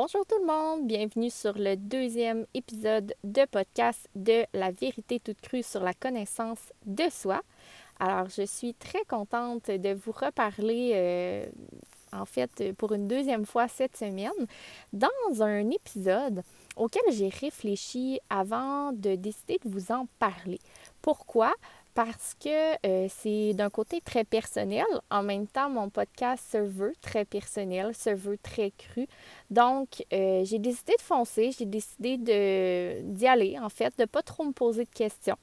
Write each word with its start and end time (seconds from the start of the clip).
Bonjour 0.00 0.24
tout 0.26 0.38
le 0.38 0.46
monde, 0.46 0.86
bienvenue 0.86 1.28
sur 1.28 1.54
le 1.58 1.74
deuxième 1.74 2.46
épisode 2.54 3.12
de 3.24 3.44
podcast 3.46 4.08
de 4.14 4.44
La 4.52 4.70
vérité 4.70 5.18
toute 5.18 5.40
crue 5.40 5.64
sur 5.64 5.82
la 5.82 5.92
connaissance 5.92 6.72
de 6.86 7.02
soi. 7.10 7.42
Alors, 7.98 8.28
je 8.28 8.46
suis 8.46 8.74
très 8.74 9.02
contente 9.08 9.72
de 9.72 9.94
vous 9.94 10.12
reparler, 10.12 10.92
euh, 10.94 11.46
en 12.12 12.26
fait, 12.26 12.72
pour 12.74 12.92
une 12.92 13.08
deuxième 13.08 13.44
fois 13.44 13.66
cette 13.66 13.96
semaine, 13.96 14.30
dans 14.92 15.42
un 15.42 15.68
épisode 15.68 16.44
auquel 16.76 17.02
j'ai 17.10 17.30
réfléchi 17.30 18.20
avant 18.30 18.92
de 18.92 19.16
décider 19.16 19.58
de 19.64 19.68
vous 19.68 19.90
en 19.90 20.06
parler. 20.20 20.60
Pourquoi? 21.02 21.52
Parce 21.98 22.36
que 22.38 22.86
euh, 22.86 23.08
c'est 23.10 23.54
d'un 23.54 23.70
côté 23.70 24.00
très 24.00 24.22
personnel. 24.22 24.84
En 25.10 25.24
même 25.24 25.48
temps, 25.48 25.68
mon 25.68 25.90
podcast 25.90 26.44
se 26.52 26.58
veut 26.58 26.92
très 27.00 27.24
personnel, 27.24 27.92
se 27.92 28.10
veut 28.10 28.38
très 28.38 28.70
cru. 28.70 29.08
Donc, 29.50 30.04
euh, 30.12 30.44
j'ai 30.44 30.60
décidé 30.60 30.92
de 30.96 31.02
foncer, 31.02 31.50
j'ai 31.50 31.64
décidé 31.64 32.16
d'y 33.02 33.26
aller, 33.26 33.58
en 33.58 33.68
fait, 33.68 33.98
de 33.98 34.02
ne 34.02 34.06
pas 34.06 34.22
trop 34.22 34.44
me 34.44 34.52
poser 34.52 34.84
de 34.84 34.90
questions. 34.90 35.34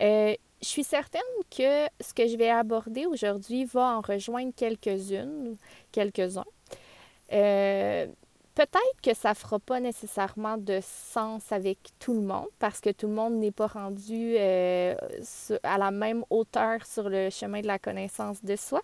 Euh, 0.00 0.34
je 0.62 0.66
suis 0.66 0.84
certaine 0.84 1.20
que 1.50 1.86
ce 2.00 2.14
que 2.14 2.26
je 2.26 2.38
vais 2.38 2.48
aborder 2.48 3.04
aujourd'hui 3.04 3.66
va 3.66 3.98
en 3.98 4.00
rejoindre 4.00 4.54
quelques-unes, 4.56 5.58
quelques-uns. 5.92 6.46
Peut-être 8.54 9.00
que 9.02 9.14
ça 9.14 9.30
ne 9.30 9.34
fera 9.34 9.60
pas 9.60 9.78
nécessairement 9.78 10.56
de 10.58 10.80
sens 10.82 11.52
avec 11.52 11.78
tout 12.00 12.14
le 12.14 12.22
monde 12.22 12.48
parce 12.58 12.80
que 12.80 12.90
tout 12.90 13.06
le 13.06 13.14
monde 13.14 13.34
n'est 13.34 13.52
pas 13.52 13.68
rendu 13.68 14.34
euh, 14.36 14.94
à 15.62 15.78
la 15.78 15.92
même 15.92 16.24
hauteur 16.30 16.84
sur 16.84 17.08
le 17.08 17.30
chemin 17.30 17.60
de 17.60 17.68
la 17.68 17.78
connaissance 17.78 18.44
de 18.44 18.56
soi, 18.56 18.82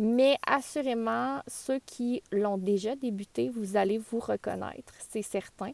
mais 0.00 0.36
assurément, 0.46 1.40
ceux 1.46 1.78
qui 1.86 2.22
l'ont 2.32 2.58
déjà 2.58 2.96
débuté, 2.96 3.50
vous 3.50 3.76
allez 3.76 3.98
vous 3.98 4.18
reconnaître, 4.18 4.92
c'est 5.08 5.22
certain. 5.22 5.70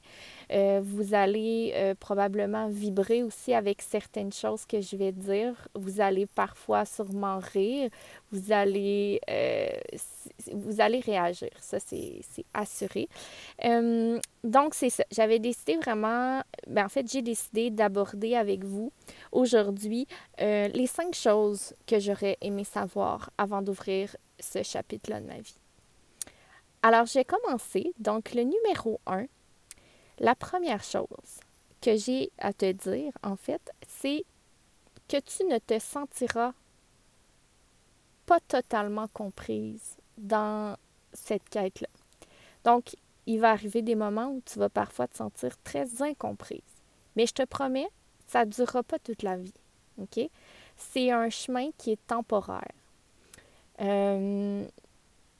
Euh, 0.53 0.81
vous 0.85 1.15
allez 1.15 1.73
euh, 1.75 1.95
probablement 1.99 2.69
vibrer 2.69 3.23
aussi 3.23 3.55
avec 3.55 3.81
certaines 3.81 4.33
choses 4.33 4.67
que 4.67 4.83
je 4.83 4.97
vais 4.97 5.13
dire. 5.13 5.55
Vous 5.75 6.01
allez 6.03 6.27
parfois 6.27 6.85
sûrement 6.85 7.39
rire. 7.39 7.89
Vous 8.33 8.53
allez, 8.53 9.21
vous 10.53 10.81
allez 10.81 11.01
réagir. 11.01 11.51
Ça, 11.61 11.79
c'est 11.81 12.21
assuré. 12.55 13.09
Donc, 14.45 14.75
c'est 14.75 14.91
ça. 14.91 15.05
J'avais 15.11 15.39
décidé 15.39 15.77
vraiment, 15.77 16.43
ben, 16.67 16.87
en 16.87 16.89
fait, 16.89 17.11
j'ai 17.11 17.23
décidé 17.23 17.71
d'aborder 17.71 18.37
avec 18.37 18.65
vous 18.65 18.93
aujourd'hui 19.33 20.07
les 20.39 20.87
cinq 20.87 21.15
choses 21.15 21.75
que 21.87 21.99
j'aurais 21.99 22.39
aimé 22.41 22.65
savoir 22.65 23.31
avant 23.39 23.63
d'ouvrir 23.63 24.17
ce 24.39 24.63
chapitre-là 24.63 25.21
de 25.21 25.27
ma 25.27 25.39
vie. 25.39 25.59
Alors, 26.83 27.07
j'ai 27.07 27.25
commencé. 27.25 27.93
Donc, 27.99 28.33
le 28.33 28.43
numéro 28.43 29.01
un, 29.07 29.27
la 30.19 30.35
première 30.35 30.83
chose 30.83 31.41
que 31.83 31.97
j'ai 31.97 32.31
à 32.39 32.53
te 32.53 32.71
dire, 32.73 33.13
en 33.23 33.37
fait, 33.37 33.71
c'est 33.87 34.25
que 35.09 35.19
tu 35.19 35.45
ne 35.45 35.59
te 35.59 35.79
sentiras 35.79 36.53
pas 38.27 38.41
totalement 38.41 39.09
comprise 39.09 39.97
dans 40.17 40.77
cette 41.13 41.49
quête-là. 41.49 41.89
Donc, 42.65 42.95
il 43.31 43.41
va 43.41 43.51
arriver 43.51 43.83
des 43.83 43.95
moments 43.95 44.29
où 44.29 44.43
tu 44.45 44.59
vas 44.59 44.69
parfois 44.69 45.07
te 45.07 45.17
sentir 45.17 45.57
très 45.63 46.03
incomprise. 46.03 46.61
Mais 47.17 47.27
je 47.27 47.33
te 47.33 47.45
promets, 47.45 47.89
ça 48.27 48.45
ne 48.45 48.51
durera 48.51 48.83
pas 48.83 48.99
toute 48.99 49.23
la 49.23 49.37
vie. 49.37 49.55
C'est 50.77 51.11
un 51.11 51.31
chemin 51.31 51.71
qui 51.79 51.93
est 51.93 52.07
temporaire. 52.07 52.73
Euh, 53.81 54.65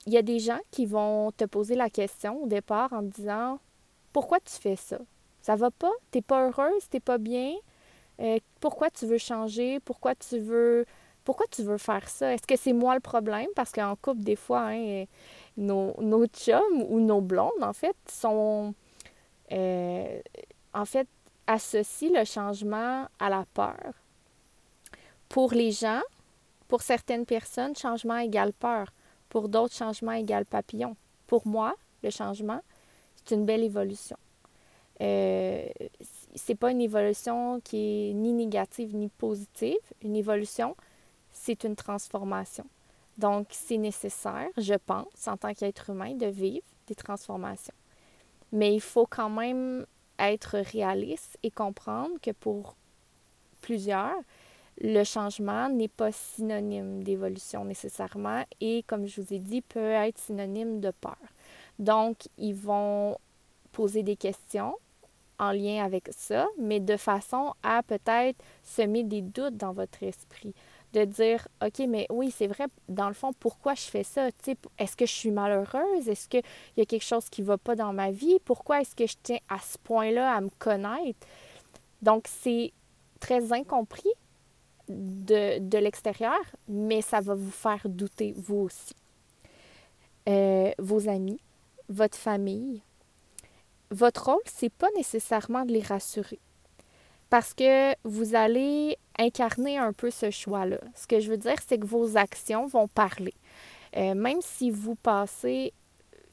il 0.07 0.13
y 0.13 0.17
a 0.17 0.23
des 0.23 0.39
gens 0.39 0.61
qui 0.71 0.87
vont 0.87 1.33
te 1.33 1.45
poser 1.45 1.75
la 1.75 1.91
question 1.91 2.45
au 2.45 2.47
départ 2.47 2.93
en 2.93 3.01
te 3.01 3.15
disant 3.15 3.59
pourquoi 4.13 4.39
tu 4.41 4.53
fais 4.53 4.77
ça? 4.77 4.99
Ça 5.43 5.57
va 5.57 5.71
pas? 5.71 5.93
T'es 6.11 6.23
pas 6.23 6.47
heureuse? 6.47 6.89
T'es 6.91 7.01
pas 7.01 7.19
bien? 7.19 7.55
Euh, 8.21 8.39
pourquoi 8.61 8.91
tu 8.91 9.07
veux 9.07 9.19
changer? 9.19 9.81
Pourquoi 9.81 10.15
tu 10.15 10.39
veux 10.39 10.85
pourquoi 11.25 11.47
tu 11.51 11.63
veux 11.63 11.79
faire 11.79 12.09
ça? 12.09 12.33
Est-ce 12.33 12.47
que 12.47 12.57
c'est 12.57 12.73
moi 12.73 12.95
le 12.95 13.01
problème? 13.01 13.49
Parce 13.55 13.73
qu'en 13.73 13.97
couple, 13.97 14.21
des 14.21 14.37
fois, 14.37 14.69
hein, 14.69 15.05
nos, 15.57 15.95
nos 16.01 16.27
chums 16.27 16.83
ou 16.89 17.01
nos 17.01 17.21
blondes, 17.21 17.63
en 17.63 17.73
fait, 17.73 17.97
sont 18.09 18.75
euh, 19.53 20.21
en 20.73 20.85
fait 20.85 21.09
associent 21.47 22.13
le 22.15 22.25
changement 22.25 23.07
à 23.19 23.29
la 23.29 23.45
peur. 23.55 23.93
Pour 25.29 25.53
les 25.53 25.73
gens, 25.73 26.03
pour 26.69 26.83
certaines 26.83 27.27
personnes, 27.27 27.75
changement 27.77 28.19
égale 28.19 28.53
peur. 28.53 28.93
Pour 29.29 29.49
d'autres, 29.49 29.75
changement 29.75 30.13
égale 30.13 30.47
papillon. 30.47 30.97
Pour 31.27 31.47
moi, 31.47 31.75
le 32.03 32.11
changement, 32.11 32.61
c'est 33.17 33.35
une 33.35 33.45
belle 33.45 33.63
évolution. 33.63 34.17
Euh, 35.01 35.67
c'est 36.35 36.55
pas 36.55 36.71
une 36.71 36.81
évolution 36.81 37.61
qui 37.61 38.11
est 38.11 38.13
ni 38.13 38.33
négative 38.33 38.95
ni 38.95 39.09
positive. 39.09 39.79
Une 40.03 40.17
évolution, 40.17 40.77
c'est 41.43 41.65
une 41.65 41.75
transformation. 41.75 42.67
Donc, 43.17 43.47
c'est 43.51 43.79
nécessaire, 43.79 44.49
je 44.59 44.75
pense, 44.75 45.27
en 45.27 45.39
tant 45.39 45.55
qu'être 45.55 45.89
humain, 45.89 46.15
de 46.15 46.27
vivre 46.27 46.67
des 46.87 46.95
transformations. 46.95 47.75
Mais 48.53 48.75
il 48.75 48.81
faut 48.81 49.07
quand 49.07 49.31
même 49.31 49.87
être 50.19 50.59
réaliste 50.59 51.39
et 51.43 51.51
comprendre 51.51 52.13
que 52.21 52.31
pour 52.33 52.77
plusieurs, 53.63 54.19
le 54.83 55.03
changement 55.03 55.71
n'est 55.71 55.89
pas 55.89 56.13
synonyme 56.13 57.03
d'évolution 57.03 57.65
nécessairement 57.65 58.45
et, 58.61 58.83
comme 58.87 59.07
je 59.07 59.21
vous 59.21 59.33
ai 59.33 59.39
dit, 59.39 59.63
peut 59.63 59.93
être 59.93 60.19
synonyme 60.19 60.81
de 60.81 60.91
peur. 60.91 61.19
Donc, 61.79 62.29
ils 62.37 62.55
vont 62.55 63.17
poser 63.73 64.03
des 64.03 64.17
questions 64.17 64.75
en 65.39 65.53
lien 65.53 65.83
avec 65.83 66.11
ça, 66.13 66.47
mais 66.59 66.81
de 66.81 66.99
façon 66.99 67.55
à 67.63 67.83
peut-être 67.83 68.43
semer 68.63 69.05
des 69.05 69.23
doutes 69.23 69.57
dans 69.57 69.73
votre 69.73 70.03
esprit. 70.03 70.55
De 70.93 71.05
dire, 71.05 71.47
OK, 71.65 71.79
mais 71.89 72.07
oui, 72.11 72.33
c'est 72.37 72.49
vrai, 72.49 72.67
dans 72.89 73.07
le 73.07 73.15
fond, 73.15 73.33
pourquoi 73.39 73.75
je 73.75 73.83
fais 73.83 74.03
ça? 74.03 74.29
Est-ce 74.79 74.97
que 74.97 75.07
je 75.07 75.13
suis 75.13 75.31
malheureuse? 75.31 76.09
Est-ce 76.09 76.29
qu'il 76.29 76.43
y 76.77 76.81
a 76.81 76.85
quelque 76.85 77.05
chose 77.05 77.29
qui 77.31 77.43
ne 77.43 77.47
va 77.47 77.59
pas 77.59 77.77
dans 77.77 77.93
ma 77.93 78.11
vie? 78.11 78.39
Pourquoi 78.45 78.81
est-ce 78.81 78.97
que 78.97 79.07
je 79.07 79.15
tiens 79.23 79.39
à 79.49 79.59
ce 79.59 79.79
point-là 79.79 80.35
à 80.35 80.41
me 80.41 80.51
connaître? 80.59 81.27
Donc, 82.03 82.25
c'est 82.27 82.73
très 83.21 83.53
incompris 83.53 84.11
de, 84.89 85.79
l'extérieur, 85.79 86.41
mais 86.69 87.03
ça 87.03 87.21
va 87.21 87.35
vous 87.35 87.51
faire 87.51 87.83
douter, 87.85 88.35
vous 88.37 88.57
aussi. 88.57 88.95
Euh, 90.29 90.73
vos 90.79 91.09
amis, 91.09 91.41
votre 91.89 92.19
famille, 92.19 92.83
votre 93.91 94.31
rôle, 94.31 94.43
c'est 94.45 94.73
pas 94.73 94.89
nécessairement 94.97 95.65
de 95.65 95.73
les 95.73 95.83
rassurer. 95.83 96.39
Parce 97.31 97.55
que 97.55 97.95
vous 98.05 98.35
allez 98.35 98.99
incarner 99.19 99.79
un 99.79 99.93
peu 99.93 100.11
ce 100.11 100.31
choix-là. 100.31 100.79
Ce 100.95 101.07
que 101.07 101.21
je 101.21 101.31
veux 101.31 101.37
dire, 101.37 101.57
c'est 101.67 101.79
que 101.79 101.87
vos 101.87 102.17
actions 102.17 102.67
vont 102.67 102.89
parler. 102.89 103.35
Euh, 103.97 104.15
même 104.15 104.41
si 104.41 104.71
vous 104.71 104.97
passez 104.97 105.73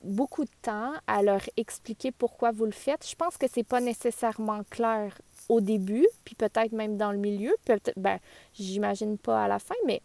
beaucoup 0.03 0.44
de 0.44 0.52
temps 0.62 0.94
à 1.08 1.22
leur 1.22 1.41
expliquer 1.58 2.12
pourquoi 2.12 2.52
vous 2.52 2.66
le 2.66 2.72
faites, 2.72 3.08
je 3.08 3.16
pense 3.16 3.38
que 3.38 3.47
c'est 3.52 3.63
pas 3.63 3.81
nécessairement 3.81 4.62
clair 4.69 5.18
au 5.50 5.62
début, 5.62 6.08
puis 6.24 6.35
peut-être 6.35 6.72
même 6.72 6.97
dans 6.97 7.12
le 7.12 7.18
milieu, 7.18 7.56
peut-être, 7.66 7.97
ben, 7.97 8.19
j'imagine 8.53 9.18
pas 9.18 9.46
à 9.46 9.47
la 9.47 9.59
fin, 9.59 9.75
mais 9.85 10.02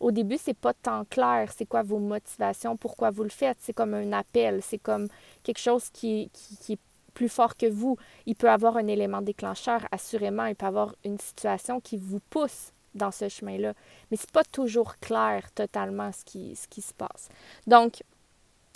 au 0.00 0.10
début, 0.10 0.38
c'est 0.38 0.56
pas 0.56 0.74
tant 0.74 1.04
clair 1.04 1.50
c'est 1.56 1.66
quoi 1.66 1.82
vos 1.82 1.98
motivations, 1.98 2.76
pourquoi 2.76 3.10
vous 3.10 3.22
le 3.22 3.30
faites. 3.30 3.58
C'est 3.60 3.72
comme 3.72 3.94
un 3.94 4.12
appel, 4.12 4.60
c'est 4.62 4.78
comme 4.78 5.08
quelque 5.42 5.60
chose 5.60 5.88
qui, 5.90 6.30
est 6.68 6.78
plus 7.14 7.28
fort 7.28 7.56
que 7.56 7.66
vous. 7.66 7.96
Il 8.26 8.34
peut 8.34 8.50
avoir 8.50 8.76
un 8.76 8.86
élément 8.86 9.22
déclencheur, 9.22 9.86
assurément. 9.90 10.46
Il 10.46 10.54
peut 10.54 10.66
avoir 10.66 10.94
une 11.04 11.18
situation 11.18 11.80
qui 11.80 11.96
vous 11.96 12.20
pousse 12.30 12.72
dans 12.94 13.10
ce 13.10 13.28
chemin-là. 13.28 13.74
Mais 14.10 14.16
c'est 14.16 14.30
pas 14.30 14.44
toujours 14.44 14.96
clair 14.96 15.50
totalement 15.54 16.10
ce 16.12 16.24
qui, 16.24 16.54
ce 16.56 16.68
qui 16.68 16.82
se 16.82 16.92
passe. 16.92 17.28
Donc, 17.66 18.02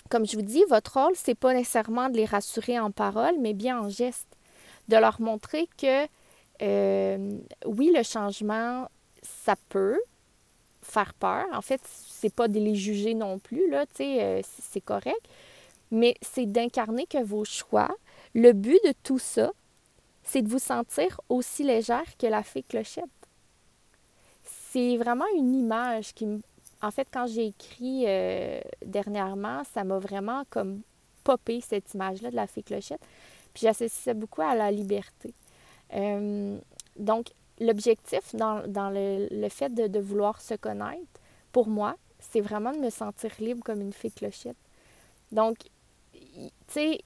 comme 0.08 0.26
je 0.26 0.36
vous 0.36 0.42
dis, 0.42 0.64
votre 0.68 1.00
rôle, 1.00 1.12
c'est 1.14 1.34
pas 1.34 1.52
nécessairement 1.52 2.08
de 2.08 2.16
les 2.16 2.24
rassurer 2.24 2.78
en 2.78 2.90
parole, 2.90 3.34
mais 3.40 3.52
bien 3.52 3.80
en 3.80 3.88
geste. 3.88 4.28
De 4.88 4.96
leur 4.96 5.20
montrer 5.20 5.68
que 5.76 6.06
euh, 6.62 7.38
oui, 7.66 7.92
le 7.94 8.02
changement, 8.02 8.88
ça 9.22 9.54
peut, 9.68 10.00
faire 10.82 11.12
peur. 11.14 11.44
En 11.52 11.62
fait, 11.62 11.80
c'est 11.84 12.34
pas 12.34 12.48
de 12.48 12.58
les 12.58 12.74
juger 12.74 13.14
non 13.14 13.38
plus, 13.38 13.68
là, 13.70 13.86
tu 13.86 13.96
sais, 13.96 14.22
euh, 14.22 14.40
c'est 14.72 14.80
correct. 14.80 15.20
Mais 15.90 16.14
c'est 16.22 16.46
d'incarner 16.46 17.06
que 17.06 17.22
vos 17.22 17.44
choix, 17.44 17.90
le 18.34 18.52
but 18.52 18.80
de 18.84 18.92
tout 19.02 19.18
ça, 19.18 19.52
c'est 20.22 20.42
de 20.42 20.48
vous 20.48 20.58
sentir 20.58 21.20
aussi 21.28 21.64
légère 21.64 22.16
que 22.18 22.26
la 22.26 22.42
fée 22.42 22.62
clochette. 22.62 23.04
C'est 24.44 24.96
vraiment 24.96 25.24
une 25.36 25.54
image 25.54 26.12
qui. 26.14 26.26
En 26.80 26.90
fait, 26.90 27.08
quand 27.12 27.26
j'ai 27.26 27.46
écrit 27.46 28.04
euh, 28.06 28.60
dernièrement, 28.84 29.62
ça 29.72 29.82
m'a 29.84 29.98
vraiment 29.98 30.44
comme 30.50 30.82
popé 31.24 31.60
cette 31.60 31.92
image-là 31.94 32.30
de 32.30 32.36
la 32.36 32.46
fée 32.46 32.62
clochette. 32.62 33.00
Puis 33.52 33.62
j'associe 33.62 33.90
ça 33.90 34.14
beaucoup 34.14 34.42
à 34.42 34.54
la 34.54 34.70
liberté. 34.70 35.32
Euh, 35.94 36.58
donc, 36.96 37.28
l'objectif 37.60 38.34
dans, 38.34 38.62
le, 38.66 39.48
fait 39.48 39.74
de, 39.74 39.98
vouloir 39.98 40.40
se 40.40 40.54
connaître, 40.54 41.02
pour 41.52 41.68
moi, 41.68 41.96
c'est 42.20 42.40
vraiment 42.40 42.72
de 42.72 42.78
me 42.78 42.90
sentir 42.90 43.30
libre 43.40 43.64
comme 43.64 43.80
une 43.80 43.92
fée 43.92 44.10
clochette. 44.10 44.56
Donc, 45.32 45.56
tu 46.12 46.50
sais, 46.68 47.00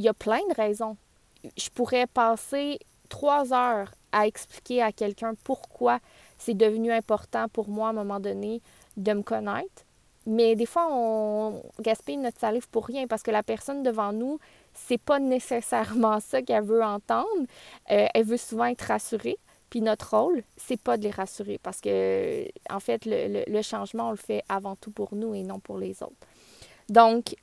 il 0.00 0.04
y 0.04 0.08
a 0.08 0.14
plein 0.14 0.40
de 0.48 0.54
raisons. 0.54 0.96
Je 1.58 1.68
pourrais 1.68 2.06
passer 2.06 2.78
trois 3.10 3.52
heures 3.52 3.92
à 4.12 4.26
expliquer 4.26 4.80
à 4.80 4.92
quelqu'un 4.92 5.34
pourquoi 5.44 5.98
c'est 6.38 6.54
devenu 6.54 6.90
important 6.90 7.48
pour 7.48 7.68
moi 7.68 7.88
à 7.88 7.90
un 7.90 7.92
moment 7.92 8.18
donné 8.18 8.62
de 8.96 9.12
me 9.12 9.22
connaître. 9.22 9.84
Mais 10.24 10.56
des 10.56 10.64
fois, 10.64 10.88
on 10.90 11.62
gaspille 11.80 12.16
notre 12.16 12.38
salive 12.40 12.66
pour 12.70 12.86
rien 12.86 13.06
parce 13.06 13.22
que 13.22 13.30
la 13.30 13.42
personne 13.42 13.82
devant 13.82 14.14
nous, 14.14 14.38
c'est 14.72 15.00
pas 15.00 15.18
nécessairement 15.18 16.18
ça 16.26 16.40
qu'elle 16.40 16.64
veut 16.64 16.82
entendre. 16.82 17.44
Euh, 17.90 18.06
elle 18.14 18.24
veut 18.24 18.38
souvent 18.38 18.66
être 18.66 18.82
rassurée. 18.82 19.36
Puis 19.68 19.82
notre 19.82 20.16
rôle, 20.16 20.42
c'est 20.56 20.80
pas 20.80 20.96
de 20.96 21.02
les 21.02 21.10
rassurer 21.10 21.58
parce 21.62 21.80
que, 21.82 22.46
en 22.70 22.80
fait, 22.80 23.04
le, 23.04 23.44
le, 23.46 23.62
changement, 23.62 24.08
on 24.08 24.12
le 24.12 24.16
fait 24.16 24.42
avant 24.48 24.76
tout 24.76 24.90
pour 24.90 25.14
nous 25.14 25.34
et 25.34 25.42
non 25.42 25.60
pour 25.60 25.78
les 25.78 26.02
autres. 26.02 26.16
Donc, 26.88 27.36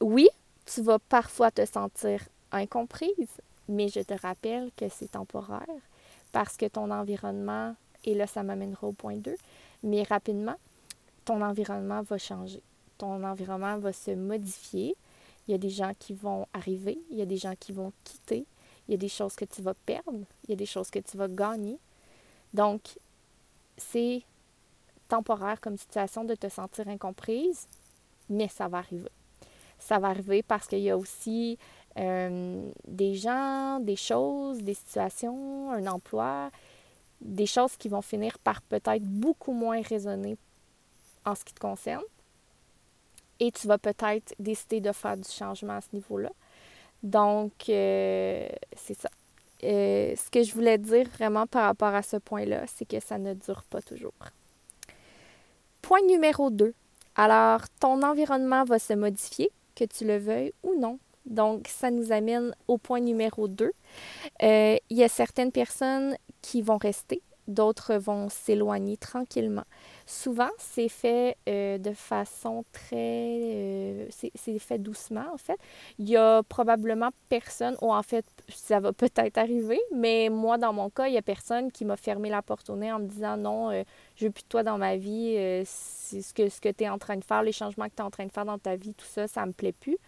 oui, 0.00 0.28
tu 0.72 0.82
vas 0.82 0.98
parfois 0.98 1.50
te 1.50 1.64
sentir 1.66 2.20
incomprise, 2.52 3.40
mais 3.68 3.88
je 3.88 4.00
te 4.00 4.14
rappelle 4.14 4.70
que 4.76 4.88
c'est 4.88 5.12
temporaire 5.12 5.66
parce 6.32 6.56
que 6.56 6.66
ton 6.66 6.90
environnement, 6.92 7.74
et 8.04 8.14
là, 8.14 8.26
ça 8.26 8.42
m'amènera 8.42 8.86
au 8.86 8.92
point 8.92 9.16
2, 9.16 9.34
mais 9.82 10.04
rapidement, 10.04 10.54
ton 11.24 11.42
environnement 11.42 12.02
va 12.02 12.18
changer. 12.18 12.62
Ton 12.98 13.24
environnement 13.24 13.78
va 13.78 13.92
se 13.92 14.12
modifier. 14.12 14.94
Il 15.48 15.52
y 15.52 15.54
a 15.54 15.58
des 15.58 15.70
gens 15.70 15.92
qui 15.98 16.14
vont 16.14 16.46
arriver, 16.52 16.98
il 17.10 17.16
y 17.16 17.22
a 17.22 17.26
des 17.26 17.36
gens 17.36 17.54
qui 17.58 17.72
vont 17.72 17.92
quitter, 18.04 18.46
il 18.86 18.92
y 18.92 18.94
a 18.94 18.98
des 18.98 19.08
choses 19.08 19.34
que 19.34 19.44
tu 19.44 19.62
vas 19.62 19.74
perdre, 19.74 20.24
il 20.44 20.50
y 20.50 20.52
a 20.52 20.56
des 20.56 20.66
choses 20.66 20.90
que 20.90 21.00
tu 21.00 21.16
vas 21.16 21.28
gagner. 21.28 21.78
Donc, 22.54 22.80
c'est 23.76 24.22
temporaire 25.08 25.60
comme 25.60 25.76
situation 25.76 26.22
de 26.22 26.36
te 26.36 26.48
sentir 26.48 26.86
incomprise, 26.88 27.66
mais 28.28 28.46
ça 28.46 28.68
va 28.68 28.78
arriver. 28.78 29.10
Ça 29.80 29.98
va 29.98 30.08
arriver 30.08 30.44
parce 30.44 30.68
qu'il 30.68 30.78
y 30.78 30.90
a 30.90 30.96
aussi 30.96 31.58
euh, 31.98 32.70
des 32.86 33.14
gens, 33.16 33.80
des 33.80 33.96
choses, 33.96 34.58
des 34.58 34.74
situations, 34.74 35.72
un 35.72 35.86
emploi, 35.88 36.50
des 37.20 37.46
choses 37.46 37.76
qui 37.76 37.88
vont 37.88 38.02
finir 38.02 38.38
par 38.38 38.62
peut-être 38.62 39.02
beaucoup 39.02 39.52
moins 39.52 39.82
résonner 39.82 40.36
en 41.24 41.34
ce 41.34 41.44
qui 41.44 41.52
te 41.52 41.60
concerne. 41.60 42.04
Et 43.40 43.50
tu 43.50 43.66
vas 43.66 43.78
peut-être 43.78 44.34
décider 44.38 44.80
de 44.80 44.92
faire 44.92 45.16
du 45.16 45.28
changement 45.28 45.74
à 45.74 45.80
ce 45.80 45.88
niveau-là. 45.94 46.30
Donc, 47.02 47.52
euh, 47.68 48.48
c'est 48.76 48.98
ça. 48.98 49.10
Euh, 49.62 50.14
ce 50.16 50.30
que 50.30 50.42
je 50.42 50.54
voulais 50.54 50.78
dire 50.78 51.08
vraiment 51.08 51.46
par 51.46 51.64
rapport 51.64 51.94
à 51.94 52.02
ce 52.02 52.16
point-là, 52.16 52.64
c'est 52.66 52.86
que 52.86 53.00
ça 53.00 53.18
ne 53.18 53.34
dure 53.34 53.62
pas 53.64 53.82
toujours. 53.82 54.12
Point 55.82 56.02
numéro 56.06 56.50
2. 56.50 56.72
Alors, 57.16 57.62
ton 57.80 58.02
environnement 58.02 58.64
va 58.64 58.78
se 58.78 58.92
modifier, 58.94 59.50
que 59.74 59.84
tu 59.84 60.04
le 60.04 60.18
veuilles 60.18 60.52
ou 60.62 60.74
non. 60.78 60.98
Donc, 61.26 61.68
ça 61.68 61.90
nous 61.90 62.12
amène 62.12 62.54
au 62.66 62.78
point 62.78 63.00
numéro 63.00 63.46
2. 63.46 63.72
Euh, 64.42 64.76
il 64.88 64.96
y 64.96 65.04
a 65.04 65.08
certaines 65.08 65.52
personnes 65.52 66.16
qui 66.42 66.62
vont 66.62 66.78
rester, 66.78 67.22
d'autres 67.50 67.94
vont 67.94 68.28
s'éloigner 68.28 68.96
tranquillement. 68.96 69.64
Souvent, 70.06 70.48
c'est 70.58 70.88
fait 70.88 71.36
euh, 71.48 71.78
de 71.78 71.92
façon 71.92 72.64
très... 72.72 72.96
Euh, 72.96 74.06
c'est 74.10 74.58
fait 74.58 74.78
doucement, 74.78 75.26
en 75.32 75.36
fait. 75.36 75.58
Il 75.98 76.08
y 76.08 76.16
a 76.16 76.42
probablement 76.42 77.10
personne, 77.28 77.76
ou 77.80 77.92
en 77.92 78.02
fait, 78.02 78.24
ça 78.48 78.80
va 78.80 78.92
peut-être 78.92 79.38
arriver, 79.38 79.80
mais 79.94 80.28
moi, 80.30 80.58
dans 80.58 80.72
mon 80.72 80.90
cas, 80.90 81.08
il 81.08 81.14
y 81.14 81.18
a 81.18 81.22
personne 81.22 81.70
qui 81.70 81.84
m'a 81.84 81.96
fermé 81.96 82.30
la 82.30 82.42
porte 82.42 82.70
au 82.70 82.76
nez 82.76 82.92
en 82.92 82.98
me 82.98 83.06
disant 83.06 83.36
non, 83.36 83.70
euh, 83.70 83.82
je 84.16 84.26
veux 84.26 84.30
plus 84.30 84.42
de 84.42 84.48
toi 84.48 84.62
dans 84.62 84.78
ma 84.78 84.96
vie, 84.96 85.34
c'est 85.64 86.22
ce 86.22 86.34
que, 86.34 86.48
ce 86.48 86.60
que 86.60 86.68
tu 86.68 86.84
es 86.84 86.88
en 86.88 86.98
train 86.98 87.16
de 87.16 87.24
faire, 87.24 87.42
les 87.42 87.52
changements 87.52 87.86
que 87.86 87.94
tu 87.94 88.02
es 88.02 88.04
en 88.04 88.10
train 88.10 88.26
de 88.26 88.32
faire 88.32 88.44
dans 88.44 88.58
ta 88.58 88.76
vie, 88.76 88.94
tout 88.94 89.06
ça, 89.06 89.28
ça 89.28 89.46
me 89.46 89.52
plaît 89.52 89.72
plus 89.72 89.98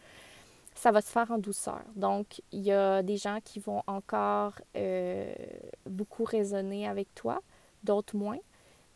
ça 0.74 0.90
va 0.90 1.00
se 1.00 1.10
faire 1.10 1.30
en 1.30 1.38
douceur. 1.38 1.82
Donc, 1.96 2.42
il 2.50 2.60
y 2.60 2.72
a 2.72 3.02
des 3.02 3.16
gens 3.16 3.38
qui 3.44 3.58
vont 3.58 3.82
encore 3.86 4.54
euh, 4.76 5.32
beaucoup 5.86 6.24
raisonner 6.24 6.88
avec 6.88 7.14
toi, 7.14 7.40
d'autres 7.84 8.16
moins. 8.16 8.38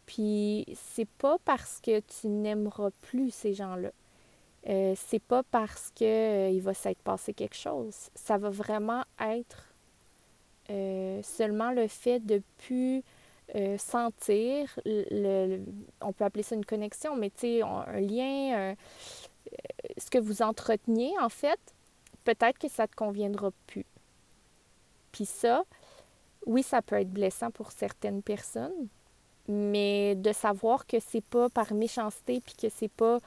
Puis, 0.06 0.64
c'est 0.74 1.08
pas 1.08 1.36
parce 1.44 1.80
que 1.80 2.00
tu 2.00 2.28
n'aimeras 2.28 2.90
plus 3.02 3.30
ces 3.30 3.54
gens-là. 3.54 3.90
Euh, 4.68 4.94
c'est 4.96 5.22
pas 5.22 5.42
parce 5.44 5.90
qu'il 5.94 6.06
euh, 6.06 6.60
va 6.60 6.74
s'être 6.74 6.98
passé 6.98 7.32
quelque 7.32 7.56
chose. 7.56 7.94
Ça 8.14 8.36
va 8.36 8.50
vraiment 8.50 9.04
être 9.20 9.72
seulement 11.22 11.70
le 11.70 11.86
fait 11.86 12.18
de 12.18 12.42
plus 12.58 13.04
sentir, 13.78 14.68
le, 14.84 15.60
on 16.00 16.12
peut 16.12 16.24
appeler 16.24 16.42
ça 16.42 16.56
une 16.56 16.64
connexion, 16.64 17.14
mais 17.14 17.30
tu 17.30 17.60
sais, 17.60 17.62
un 17.62 18.00
lien, 18.00 18.74
ce 19.96 20.10
que 20.10 20.18
vous 20.18 20.42
entreteniez, 20.42 21.12
en 21.20 21.28
fait, 21.28 21.58
peut-être 22.24 22.58
que 22.58 22.68
ça 22.68 22.84
ne 22.84 22.88
te 22.88 22.96
conviendra 22.96 23.50
plus. 23.66 23.86
Puis 25.12 25.24
ça, 25.26 25.64
oui, 26.46 26.62
ça 26.62 26.82
peut 26.82 26.96
être 26.96 27.10
blessant 27.10 27.50
pour 27.50 27.72
certaines 27.72 28.22
personnes, 28.22 28.88
mais 29.48 30.14
de 30.16 30.32
savoir 30.32 30.86
que 30.86 30.98
c'est 31.00 31.24
pas 31.24 31.48
par 31.48 31.72
méchanceté 31.72 32.40
puis 32.40 32.54
que 32.54 32.68
c'est 32.68 32.90
pas 32.90 33.18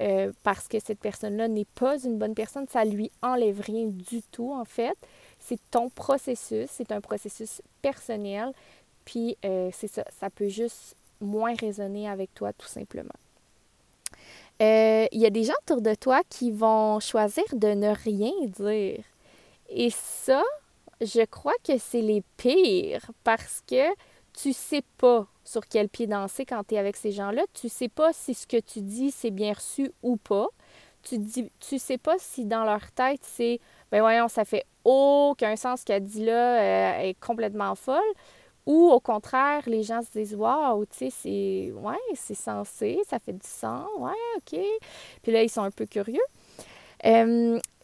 euh, 0.00 0.32
parce 0.42 0.68
que 0.68 0.78
cette 0.80 1.00
personne-là 1.00 1.48
n'est 1.48 1.66
pas 1.66 2.02
une 2.02 2.18
bonne 2.18 2.34
personne, 2.34 2.66
ça 2.68 2.84
lui 2.84 3.10
enlève 3.22 3.60
rien 3.60 3.86
du 3.86 4.22
tout 4.22 4.52
en 4.52 4.64
fait. 4.64 4.96
C'est 5.38 5.60
ton 5.70 5.90
processus, 5.90 6.68
c'est 6.70 6.92
un 6.92 7.00
processus 7.00 7.60
personnel, 7.82 8.52
puis 9.04 9.36
euh, 9.44 9.70
c'est 9.72 9.88
ça, 9.88 10.04
ça 10.18 10.30
peut 10.30 10.48
juste 10.48 10.96
moins 11.20 11.54
résonner 11.54 12.08
avec 12.08 12.34
toi 12.34 12.52
tout 12.52 12.68
simplement. 12.68 13.14
Euh, 14.62 15.06
il 15.12 15.20
y 15.20 15.26
a 15.26 15.30
des 15.30 15.44
gens 15.44 15.54
autour 15.62 15.82
de 15.82 15.94
toi 15.94 16.22
qui 16.30 16.50
vont 16.50 16.98
choisir 17.00 17.44
de 17.52 17.68
ne 17.68 17.90
rien 17.90 18.32
dire. 18.46 19.04
Et 19.68 19.90
ça, 19.90 20.42
je 21.00 21.24
crois 21.24 21.54
que 21.64 21.76
c'est 21.78 22.00
les 22.00 22.22
pires 22.36 23.10
parce 23.24 23.62
que 23.68 23.92
tu 24.32 24.52
sais 24.52 24.82
pas 24.98 25.26
sur 25.44 25.66
quel 25.66 25.88
pied 25.88 26.06
danser 26.06 26.44
quand 26.44 26.62
tu 26.66 26.74
es 26.74 26.78
avec 26.78 26.96
ces 26.96 27.12
gens-là. 27.12 27.42
Tu 27.54 27.68
sais 27.68 27.88
pas 27.88 28.12
si 28.12 28.34
ce 28.34 28.46
que 28.46 28.58
tu 28.58 28.80
dis, 28.80 29.10
c'est 29.10 29.30
bien 29.30 29.52
reçu 29.52 29.92
ou 30.02 30.16
pas. 30.16 30.48
Tu 31.02 31.18
dis, 31.18 31.50
sais 31.60 31.98
pas 31.98 32.16
si 32.18 32.44
dans 32.46 32.64
leur 32.64 32.90
tête, 32.92 33.20
c'est 33.22 33.60
ben 33.92 34.00
voyons, 34.00 34.28
ça 34.28 34.44
fait 34.44 34.64
aucun 34.84 35.54
sens 35.56 35.80
ce 35.80 35.84
qu'elle 35.84 36.02
dit 36.02 36.24
là, 36.24 36.60
euh, 36.60 37.08
est 37.08 37.20
complètement 37.20 37.74
folle. 37.74 38.00
Ou 38.66 38.90
au 38.90 39.00
contraire, 39.00 39.62
les 39.66 39.82
gens 39.82 40.02
se 40.02 40.18
disent 40.18 40.34
Waouh, 40.34 40.84
tu 40.86 40.96
sais, 40.96 41.10
c'est 41.10 41.72
ouais, 41.72 42.14
c'est 42.14 42.34
sensé, 42.34 43.00
ça 43.08 43.18
fait 43.18 43.32
du 43.32 43.46
sens, 43.46 43.86
ouais, 43.98 44.10
OK. 44.36 44.60
Puis 45.22 45.32
là, 45.32 45.42
ils 45.42 45.50
sont 45.50 45.62
un 45.62 45.70
peu 45.70 45.86
curieux. 45.86 46.20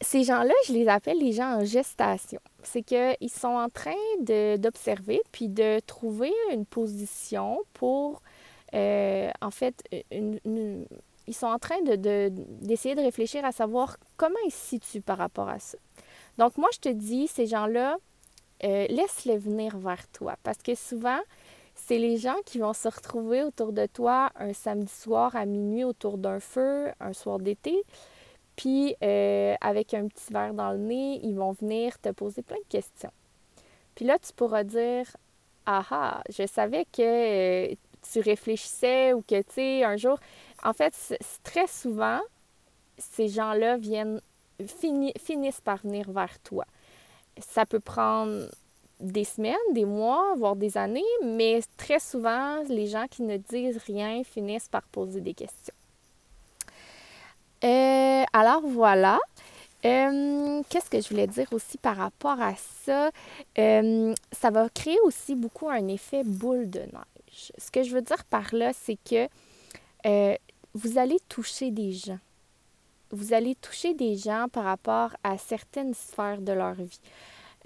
Ces 0.03 0.25
gens-là, 0.25 0.55
je 0.67 0.73
les 0.73 0.89
appelle 0.89 1.19
les 1.19 1.33
gens 1.33 1.61
en 1.61 1.65
gestation. 1.65 2.41
C'est 2.65 2.83
qu'ils 2.83 3.31
sont 3.31 3.49
en 3.49 3.69
train 3.69 3.95
d'observer 4.59 5.23
puis 5.31 5.49
de 5.49 5.79
trouver 5.81 6.33
une 6.53 6.67
position 6.67 7.61
pour, 7.73 8.21
euh, 8.75 9.31
en 9.41 9.51
fait, 9.51 9.85
ils 10.11 11.35
sont 11.35 11.47
en 11.47 11.59
train 11.59 11.81
d'essayer 11.83 12.95
de, 12.95 13.01
de 13.01 13.05
réfléchir 13.05 13.45
à 13.45 13.53
savoir 13.53 13.97
comment 14.17 14.35
ils 14.47 14.53
se 14.53 14.67
situent 14.67 15.03
par 15.03 15.19
rapport 15.19 15.49
à 15.49 15.61
ça. 15.61 15.79
Donc, 16.39 16.57
moi, 16.57 16.69
je 16.73 16.79
te 16.79 16.89
dis, 16.89 17.29
ces 17.29 17.47
gens-là, 17.47 17.97
euh, 18.65 18.87
laisse-les 18.89 19.39
venir 19.39 19.77
vers 19.79 20.07
toi. 20.09 20.37
Parce 20.43 20.59
que 20.59 20.75
souvent, 20.75 21.21
c'est 21.75 21.99
les 21.99 22.17
gens 22.17 22.37
qui 22.45 22.59
vont 22.59 22.73
se 22.73 22.89
retrouver 22.89 23.43
autour 23.43 23.73
de 23.73 23.87
toi 23.87 24.31
un 24.37 24.53
samedi 24.53 24.93
soir 24.93 25.35
à 25.35 25.47
minuit 25.47 25.85
autour 25.85 26.19
d'un 26.19 26.41
feu, 26.41 26.93
un 27.01 27.13
soir 27.13 27.39
d'été. 27.39 27.83
Puis, 28.57 28.95
euh, 29.03 29.55
avec 29.61 29.95
un 29.95 30.07
petit 30.07 30.33
verre 30.33 30.55
dans 30.55 30.73
le 30.73 30.79
nez, 30.79 31.21
ils 31.23 31.35
vont 31.35 31.53
venir 31.53 31.99
te 31.99 32.11
poser 32.11 32.43
plein 32.43 32.59
de 32.59 32.69
questions. 32.69 33.13
Puis 33.95 34.05
là, 34.05 34.19
tu 34.19 34.33
pourras 34.33 34.65
dire 34.65 35.07
Ah 35.67 35.85
ah, 35.91 36.23
je 36.29 36.47
savais 36.47 36.85
que 36.85 37.03
euh, 37.71 37.75
tu 38.13 38.21
réfléchissais 38.21 39.13
ou 39.13 39.23
que, 39.23 39.41
tu 39.43 39.53
sais, 39.55 39.85
un 39.85 39.97
jour. 39.97 40.19
En 40.63 40.73
fait, 40.73 40.95
très 41.43 41.67
souvent, 41.67 42.21
ces 42.99 43.29
gens-là 43.29 43.79
viennent, 43.79 44.21
finissent 45.19 45.61
par 45.61 45.79
venir 45.79 46.11
vers 46.11 46.39
toi 46.41 46.65
ça 47.39 47.67
peut 47.67 47.81
prendre 47.81 48.49
des 49.01 49.25
semaines, 49.25 49.57
des 49.73 49.85
mois, 49.85 50.35
voire 50.37 50.57
des 50.57 50.77
années, 50.79 51.03
mais 51.25 51.61
très 51.77 51.99
souvent, 51.99 52.63
les 52.69 52.87
gens 52.87 53.07
qui 53.11 53.23
ne 53.23 53.37
disent 53.37 53.81
rien 53.87 54.23
finissent 54.25 54.69
par 54.69 54.83
poser 54.83 55.21
des 55.21 55.35
questions. 55.35 55.75
Euh, 57.65 58.25
alors 58.33 58.63
voilà. 58.63 59.19
Euh, 59.85 60.63
qu'est-ce 60.69 60.89
que 60.89 61.01
je 61.01 61.09
voulais 61.09 61.27
dire 61.27 61.49
aussi 61.53 61.77
par 61.79 61.97
rapport 61.97 62.41
à 62.41 62.55
ça? 62.85 63.11
Euh, 63.59 64.15
ça 64.31 64.51
va 64.51 64.69
créer 64.69 64.99
aussi 65.05 65.35
beaucoup 65.35 65.69
un 65.69 65.89
effet 65.89 66.23
boule 66.25 66.71
de 66.71 66.81
neige. 66.81 67.53
Ce 67.59 67.71
que 67.71 67.83
je 67.83 67.93
veux 67.93 68.03
dire 68.03 68.25
par 68.25 68.55
là, 68.55 68.73
c'est 68.73 68.99
que 69.05 69.29
vous 70.75 70.99
allez 70.99 71.19
toucher 71.29 71.71
des 71.71 71.93
gens 71.93 72.19
vous 73.13 73.35
allez 73.35 73.55
toucher 73.55 73.95
des 73.95 74.17
gens 74.17 74.47
par 74.51 74.65
rapport 74.65 75.11
à 75.23 75.39
certaines 75.39 75.95
sphères 75.95 76.41
de 76.41 76.53
leur 76.53 76.75
vie. 76.75 77.01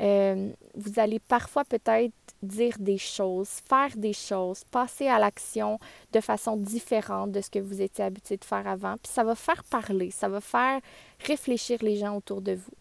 Euh, 0.00 0.50
vous 0.74 1.00
allez 1.00 1.18
parfois 1.18 1.64
peut-être 1.64 2.12
dire 2.42 2.74
des 2.78 2.98
choses, 2.98 3.48
faire 3.48 3.96
des 3.96 4.12
choses, 4.12 4.64
passer 4.64 5.08
à 5.08 5.18
l'action 5.18 5.78
de 6.12 6.20
façon 6.20 6.56
différente 6.56 7.32
de 7.32 7.40
ce 7.40 7.48
que 7.48 7.58
vous 7.58 7.80
étiez 7.80 8.04
habitué 8.04 8.36
de 8.36 8.44
faire 8.44 8.66
avant. 8.66 8.96
Puis 9.02 9.10
ça 9.10 9.24
va 9.24 9.34
faire 9.34 9.64
parler, 9.64 10.10
ça 10.10 10.28
va 10.28 10.40
faire 10.40 10.80
réfléchir 11.24 11.78
les 11.82 11.96
gens 11.96 12.16
autour 12.16 12.42
de 12.42 12.52
vous. 12.52 12.74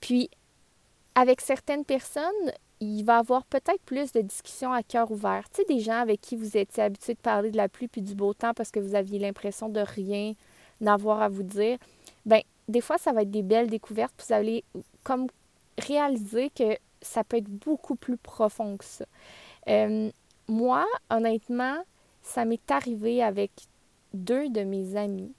Puis, 0.00 0.30
avec 1.14 1.40
certaines 1.40 1.84
personnes, 1.84 2.52
il 2.80 3.02
va 3.04 3.16
y 3.16 3.18
avoir 3.18 3.44
peut-être 3.44 3.80
plus 3.84 4.12
de 4.12 4.20
discussions 4.20 4.72
à 4.72 4.82
cœur 4.82 5.10
ouvert. 5.10 5.48
Tu 5.50 5.62
sais, 5.62 5.64
des 5.64 5.80
gens 5.80 6.00
avec 6.00 6.20
qui 6.20 6.36
vous 6.36 6.56
étiez 6.56 6.82
habitué 6.82 7.14
de 7.14 7.18
parler 7.18 7.50
de 7.50 7.56
la 7.56 7.68
pluie 7.68 7.88
puis 7.88 8.02
du 8.02 8.14
beau 8.14 8.34
temps 8.34 8.54
parce 8.54 8.70
que 8.70 8.80
vous 8.80 8.94
aviez 8.94 9.18
l'impression 9.18 9.68
de 9.68 9.80
rien 9.80 10.34
n'avoir 10.80 11.22
à 11.22 11.28
vous 11.28 11.42
dire. 11.42 11.78
Bien, 12.24 12.40
des 12.68 12.80
fois, 12.80 12.98
ça 12.98 13.12
va 13.12 13.22
être 13.22 13.30
des 13.30 13.42
belles 13.42 13.70
découvertes. 13.70 14.12
Vous 14.26 14.34
allez 14.34 14.64
comme 15.04 15.26
réaliser 15.78 16.50
que 16.50 16.76
ça 17.02 17.24
peut 17.24 17.36
être 17.36 17.48
beaucoup 17.48 17.94
plus 17.94 18.16
profond 18.16 18.76
que 18.76 18.84
ça. 18.84 19.04
Euh, 19.68 20.10
moi, 20.48 20.86
honnêtement, 21.10 21.78
ça 22.22 22.44
m'est 22.44 22.70
arrivé 22.70 23.22
avec 23.22 23.50
deux 24.14 24.48
de 24.48 24.62
mes 24.62 24.96
amis. 24.96 25.32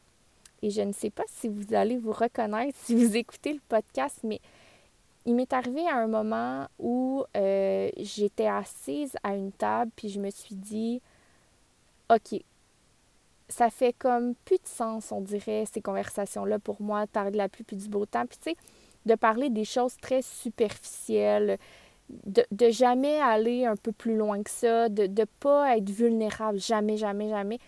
Et 0.62 0.70
je 0.70 0.82
ne 0.82 0.92
sais 0.92 1.10
pas 1.10 1.24
si 1.28 1.48
vous 1.48 1.74
allez 1.74 1.98
vous 1.98 2.12
reconnaître 2.12 2.78
si 2.82 2.96
vous 2.96 3.16
écoutez 3.16 3.54
le 3.54 3.62
podcast, 3.68 4.20
mais 4.24 4.40
il 5.26 5.36
m'est 5.36 5.52
arrivé 5.54 5.86
à 5.88 5.98
un 5.98 6.08
moment 6.08 6.68
où 6.80 7.24
euh, 7.36 7.90
j'étais 7.98 8.48
assise 8.48 9.16
à 9.24 9.36
une 9.36 9.52
table, 9.52 9.92
puis 9.96 10.10
je 10.10 10.20
me 10.20 10.30
suis 10.30 10.56
dit, 10.56 11.02
OK, 12.10 12.42
ça 13.50 13.70
fait 13.70 13.94
comme 13.94 14.36
plus 14.46 14.58
de 14.58 14.68
sens, 14.68 15.12
on 15.12 15.22
dirait, 15.22 15.66
ces 15.72 15.82
conversations-là 15.82 16.60
pour 16.60 16.82
moi, 16.82 17.06
de 17.06 17.12
parler 17.12 17.32
de 17.32 17.38
la 17.38 17.50
pluie 17.50 17.64
puis 17.64 17.78
du 17.78 17.88
beau 17.88 18.06
temps. 18.06 18.26
Puis 18.26 18.38
tu 18.38 18.52
sais, 18.52 18.58
de 19.06 19.16
parler 19.16 19.50
des 19.50 19.66
choses 19.66 19.96
très 19.98 20.22
superficielles, 20.22 21.58
de, 22.10 22.46
de, 22.52 22.70
jamais 22.70 23.20
aller 23.20 23.66
un 23.66 23.76
peu 23.76 23.92
plus 23.92 24.16
loin 24.16 24.44
que 24.44 24.50
ça, 24.50 24.90
de 24.90 25.08
ne 25.08 25.26
pas 25.40 25.78
être 25.78 25.90
vulnérable, 25.90 26.60
jamais, 26.60 26.98
jamais, 26.98 27.30
jamais. 27.30 27.60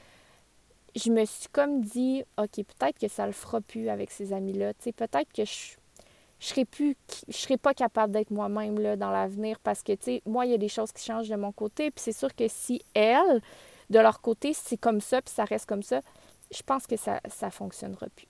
Je 0.95 1.11
me 1.11 1.23
suis 1.25 1.49
comme 1.49 1.81
dit, 1.81 2.23
OK, 2.37 2.55
peut-être 2.55 2.99
que 2.99 3.07
ça 3.07 3.25
le 3.25 3.31
fera 3.31 3.61
plus 3.61 3.89
avec 3.89 4.11
ces 4.11 4.33
amis-là. 4.33 4.73
Tu 4.73 4.85
sais, 4.85 4.91
peut-être 4.91 5.31
que 5.33 5.45
je 5.45 5.79
je 6.39 6.47
serai 6.47 6.65
plus 6.65 6.95
je 7.27 7.35
serai 7.35 7.57
pas 7.57 7.73
capable 7.73 8.13
d'être 8.13 8.31
moi-même 8.31 8.79
là 8.79 8.95
dans 8.95 9.11
l'avenir 9.11 9.59
parce 9.59 9.83
que 9.83 9.91
tu 9.91 10.03
sais 10.03 10.21
moi 10.25 10.45
il 10.45 10.51
y 10.51 10.53
a 10.53 10.57
des 10.57 10.69
choses 10.69 10.91
qui 10.91 11.03
changent 11.03 11.27
de 11.27 11.35
mon 11.35 11.51
côté 11.51 11.91
puis 11.91 12.01
c'est 12.01 12.13
sûr 12.13 12.33
que 12.33 12.47
si 12.47 12.81
elles 12.93 13.41
de 13.89 13.99
leur 13.99 14.21
côté 14.21 14.53
c'est 14.53 14.77
comme 14.77 15.01
ça 15.01 15.21
puis 15.21 15.33
ça 15.33 15.45
reste 15.45 15.67
comme 15.67 15.83
ça 15.83 16.01
je 16.51 16.61
pense 16.63 16.87
que 16.87 16.97
ça 16.97 17.19
ça 17.29 17.51
fonctionnera 17.51 18.07
plus 18.15 18.27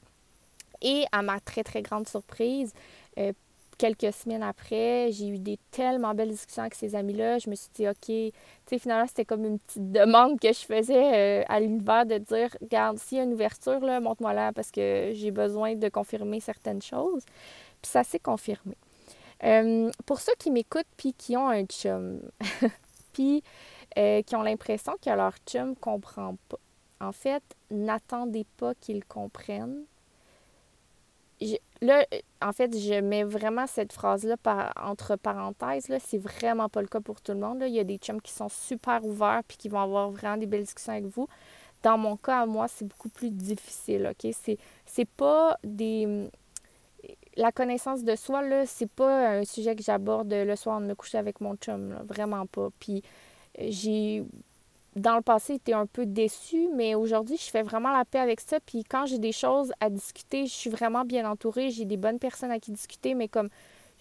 et 0.81 1.05
à 1.11 1.21
ma 1.21 1.39
très 1.39 1.63
très 1.63 1.81
grande 1.81 2.07
surprise 2.07 2.73
euh, 3.17 3.33
quelques 3.79 4.13
semaines 4.13 4.43
après, 4.43 5.09
j'ai 5.11 5.29
eu 5.29 5.39
des 5.39 5.57
tellement 5.71 6.13
belles 6.13 6.29
discussions 6.29 6.63
avec 6.63 6.75
ces 6.75 6.93
amis-là. 6.95 7.39
Je 7.39 7.49
me 7.49 7.55
suis 7.55 7.69
dit, 7.73 7.87
OK, 7.87 8.05
tu 8.05 8.31
sais, 8.67 8.77
finalement, 8.77 9.07
c'était 9.07 9.25
comme 9.25 9.45
une 9.45 9.57
petite 9.57 9.91
demande 9.91 10.39
que 10.39 10.49
je 10.49 10.59
faisais 10.59 11.41
euh, 11.41 11.43
à 11.47 11.59
l'univers 11.61 12.05
de 12.05 12.17
dire, 12.17 12.55
regarde, 12.61 12.99
s'il 12.99 13.17
y 13.17 13.21
a 13.21 13.23
une 13.23 13.33
ouverture, 13.33 13.79
là, 13.79 13.99
montre-moi 14.01 14.33
là 14.33 14.51
parce 14.51 14.69
que 14.69 15.13
j'ai 15.15 15.31
besoin 15.31 15.75
de 15.75 15.89
confirmer 15.89 16.41
certaines 16.41 16.81
choses. 16.81 17.23
Puis 17.81 17.89
ça 17.89 18.03
s'est 18.03 18.19
confirmé. 18.19 18.75
Euh, 19.45 19.89
pour 20.05 20.19
ceux 20.19 20.33
qui 20.37 20.51
m'écoutent 20.51 20.85
puis 20.97 21.13
qui 21.13 21.37
ont 21.37 21.47
un 21.47 21.63
chum, 21.63 22.19
puis 23.13 23.41
euh, 23.97 24.21
qui 24.21 24.35
ont 24.35 24.43
l'impression 24.43 24.93
que 25.03 25.09
leur 25.09 25.33
chum 25.45 25.69
ne 25.69 25.75
comprend 25.75 26.35
pas, 26.47 26.59
en 27.01 27.11
fait, 27.11 27.43
n'attendez 27.71 28.45
pas 28.57 28.73
qu'ils 28.75 29.03
comprennent. 29.05 29.83
là, 31.81 32.05
en 32.41 32.51
fait, 32.51 32.77
je 32.77 32.99
mets 32.99 33.23
vraiment 33.23 33.67
cette 33.67 33.93
phrase-là 33.93 34.37
par, 34.37 34.73
entre 34.75 35.15
parenthèses. 35.15 35.87
Là, 35.87 35.97
c'est 35.99 36.17
vraiment 36.17 36.69
pas 36.69 36.81
le 36.81 36.87
cas 36.87 36.99
pour 36.99 37.21
tout 37.21 37.31
le 37.31 37.39
monde. 37.39 37.59
Là. 37.59 37.67
Il 37.67 37.73
y 37.73 37.79
a 37.79 37.83
des 37.83 37.97
chums 37.97 38.21
qui 38.21 38.33
sont 38.33 38.49
super 38.49 39.03
ouverts 39.05 39.41
puis 39.47 39.57
qui 39.57 39.69
vont 39.69 39.79
avoir 39.79 40.09
vraiment 40.11 40.37
des 40.37 40.45
belles 40.45 40.63
discussions 40.63 40.93
avec 40.93 41.05
vous. 41.05 41.27
Dans 41.83 41.97
mon 41.97 42.17
cas, 42.17 42.41
à 42.41 42.45
moi, 42.45 42.67
c'est 42.67 42.85
beaucoup 42.85 43.09
plus 43.09 43.29
difficile, 43.29 44.11
OK? 44.11 44.29
C'est, 44.33 44.57
c'est 44.85 45.07
pas 45.07 45.57
des 45.63 46.29
la 47.35 47.51
connaissance 47.53 48.03
de 48.03 48.15
soi, 48.15 48.41
là, 48.41 48.65
c'est 48.65 48.89
pas 48.89 49.29
un 49.29 49.45
sujet 49.45 49.75
que 49.75 49.81
j'aborde 49.81 50.33
le 50.33 50.55
soir 50.57 50.81
de 50.81 50.85
me 50.85 50.93
coucher 50.93 51.17
avec 51.17 51.39
mon 51.39 51.55
chum, 51.55 51.95
vraiment 52.05 52.45
pas. 52.45 52.67
Puis 52.79 52.97
euh, 52.97 53.01
j'ai, 53.59 54.23
dans 54.95 55.15
le 55.15 55.21
passé, 55.21 55.55
été 55.55 55.73
un 55.73 55.85
peu 55.85 56.05
déçue, 56.05 56.69
mais 56.73 56.95
aujourd'hui, 56.95 57.37
je 57.37 57.49
fais 57.49 57.63
vraiment 57.63 57.91
la 57.91 58.05
paix 58.05 58.19
avec 58.19 58.39
ça. 58.39 58.59
Puis 58.59 58.83
quand 58.83 59.05
j'ai 59.05 59.19
des 59.19 59.31
choses 59.31 59.71
à 59.79 59.89
discuter, 59.89 60.45
je 60.45 60.53
suis 60.53 60.69
vraiment 60.69 61.05
bien 61.05 61.29
entourée. 61.29 61.69
J'ai 61.69 61.85
des 61.85 61.97
bonnes 61.97 62.19
personnes 62.19 62.51
à 62.51 62.59
qui 62.59 62.71
discuter, 62.71 63.13
mais 63.13 63.27
comme 63.27 63.49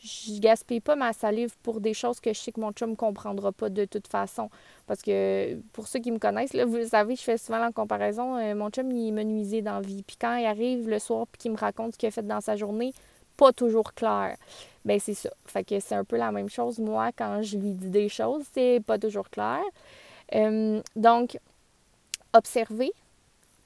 je 0.00 0.38
gaspille 0.38 0.80
pas 0.80 0.94
ma 0.94 1.12
salive 1.12 1.56
pour 1.62 1.80
des 1.80 1.92
choses 1.92 2.20
que 2.20 2.32
je 2.32 2.38
sais 2.38 2.52
que 2.52 2.60
mon 2.60 2.72
chum 2.72 2.94
comprendra 2.94 3.50
pas 3.50 3.68
de 3.68 3.84
toute 3.84 4.06
façon. 4.06 4.48
Parce 4.86 5.02
que 5.02 5.56
pour 5.72 5.88
ceux 5.88 5.98
qui 5.98 6.12
me 6.12 6.18
connaissent, 6.18 6.54
là, 6.54 6.64
vous 6.64 6.86
savez, 6.86 7.16
je 7.16 7.22
fais 7.22 7.36
souvent 7.36 7.58
la 7.58 7.72
comparaison. 7.72 8.36
Euh, 8.36 8.54
mon 8.54 8.70
chum, 8.70 8.90
il 8.92 9.12
me 9.12 9.24
nuisait 9.24 9.62
dans 9.62 9.74
la 9.74 9.80
vie. 9.80 10.02
Puis 10.02 10.16
quand 10.20 10.36
il 10.36 10.46
arrive 10.46 10.88
le 10.88 10.98
soir 10.98 11.26
puis 11.26 11.38
qu'il 11.38 11.52
me 11.52 11.56
raconte 11.56 11.94
ce 11.94 11.98
qu'il 11.98 12.06
a 12.06 12.10
fait 12.12 12.26
dans 12.26 12.40
sa 12.40 12.56
journée, 12.56 12.92
pas 13.38 13.52
toujours 13.52 13.94
clair. 13.94 14.36
Ben 14.84 15.00
c'est 15.00 15.14
ça. 15.14 15.30
Fait 15.46 15.64
que 15.64 15.80
c'est 15.80 15.94
un 15.94 16.04
peu 16.04 16.16
la 16.16 16.30
même 16.30 16.50
chose. 16.50 16.78
Moi, 16.78 17.10
quand 17.16 17.42
je 17.42 17.56
lui 17.56 17.72
dis 17.72 17.88
des 17.88 18.08
choses, 18.10 18.44
c'est 18.52 18.82
pas 18.84 18.98
toujours 18.98 19.30
clair. 19.30 19.62
Euh, 20.34 20.82
donc, 20.96 21.38
observez 22.34 22.92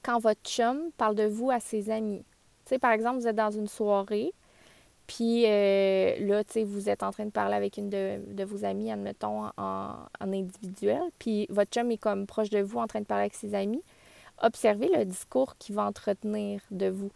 quand 0.03 0.19
votre 0.19 0.41
chum 0.43 0.91
parle 0.97 1.15
de 1.15 1.25
vous 1.25 1.51
à 1.51 1.59
ses 1.59 1.89
amis. 1.89 2.23
Tu 2.65 2.69
sais, 2.69 2.79
par 2.79 2.91
exemple, 2.91 3.19
vous 3.19 3.27
êtes 3.27 3.35
dans 3.35 3.51
une 3.51 3.67
soirée, 3.67 4.31
puis 5.07 5.45
euh, 5.45 6.15
là, 6.19 6.43
tu 6.43 6.53
sais, 6.53 6.63
vous 6.63 6.89
êtes 6.89 7.03
en 7.03 7.11
train 7.11 7.25
de 7.25 7.31
parler 7.31 7.55
avec 7.55 7.77
une 7.77 7.89
de, 7.89 8.43
vos 8.43 8.63
amies, 8.63 8.91
admettons, 8.91 9.45
en, 9.45 9.51
en, 9.57 10.33
individuel, 10.33 11.01
puis 11.19 11.47
votre 11.49 11.71
chum 11.71 11.91
est 11.91 11.97
comme 11.97 12.25
proche 12.25 12.49
de 12.49 12.59
vous 12.59 12.79
en 12.79 12.87
train 12.87 13.01
de 13.01 13.05
parler 13.05 13.23
avec 13.23 13.35
ses 13.35 13.53
amis. 13.53 13.81
Observez 14.41 14.89
le 14.89 15.05
discours 15.05 15.55
qu'il 15.57 15.75
va 15.75 15.85
entretenir 15.85 16.61
de 16.71 16.87
vous. 16.87 17.11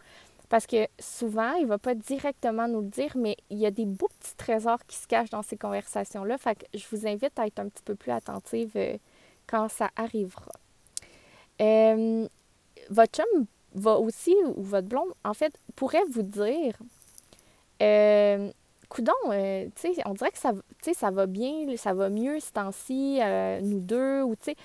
Parce 0.50 0.66
que 0.66 0.88
souvent, 1.00 1.54
il 1.56 1.64
ne 1.64 1.68
va 1.68 1.78
pas 1.78 1.94
directement 1.94 2.68
nous 2.68 2.82
le 2.82 2.88
dire, 2.88 3.12
mais 3.16 3.36
il 3.50 3.58
y 3.58 3.66
a 3.66 3.72
des 3.72 3.86
beaux 3.86 4.10
petits 4.20 4.36
trésors 4.36 4.86
qui 4.86 4.96
se 4.96 5.08
cachent 5.08 5.30
dans 5.30 5.44
ces 5.44 5.58
conversations-là. 5.58 6.38
Fait 6.38 6.56
que 6.56 6.66
je 6.78 6.86
vous 6.92 7.06
invite 7.06 7.38
à 7.38 7.48
être 7.48 7.60
un 7.60 7.68
petit 7.68 7.84
peu 7.84 7.96
plus 7.96 8.12
attentive 8.12 8.72
euh, 8.76 8.98
quand 9.46 9.68
ça 9.70 9.90
arrivera. 9.96 10.52
Euh, 11.62 12.28
votre 12.90 13.12
chum 13.12 13.46
va 13.74 13.98
aussi, 13.98 14.36
ou 14.56 14.64
votre 14.64 14.88
blonde, 14.88 15.14
en 15.26 15.34
fait, 15.34 15.54
pourrait 15.76 16.06
vous 16.10 16.22
dire 16.22 16.78
euh, 17.82 18.52
Coudon, 18.90 19.12
euh, 19.32 19.68
on 20.06 20.14
dirait 20.14 20.32
que 20.32 20.38
ça, 20.38 20.54
ça 20.94 21.12
va 21.12 21.26
bien, 21.26 21.76
ça 21.76 21.94
va 21.94 22.10
mieux 22.10 22.40
ce 22.40 22.52
temps-ci, 22.52 23.20
nous 23.62 23.80
deux, 23.80 24.24
ou 24.24 24.36
tu 24.36 24.52
sais 24.52 24.56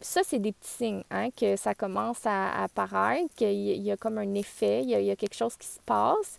ça, 0.00 0.20
c'est 0.24 0.38
des 0.38 0.52
petits 0.52 0.70
signes 0.70 1.04
hein, 1.10 1.30
que 1.30 1.56
ça 1.56 1.74
commence 1.74 2.24
à 2.24 2.62
apparaître, 2.62 3.34
qu'il 3.34 3.52
y 3.52 3.90
a 3.90 3.96
comme 3.96 4.18
un 4.18 4.34
effet, 4.34 4.82
il 4.82 4.90
y 4.90 5.10
a, 5.10 5.16
quelque 5.16 5.34
chose 5.34 5.56
qui 5.56 5.66
se 5.66 5.80
passe. 5.84 6.38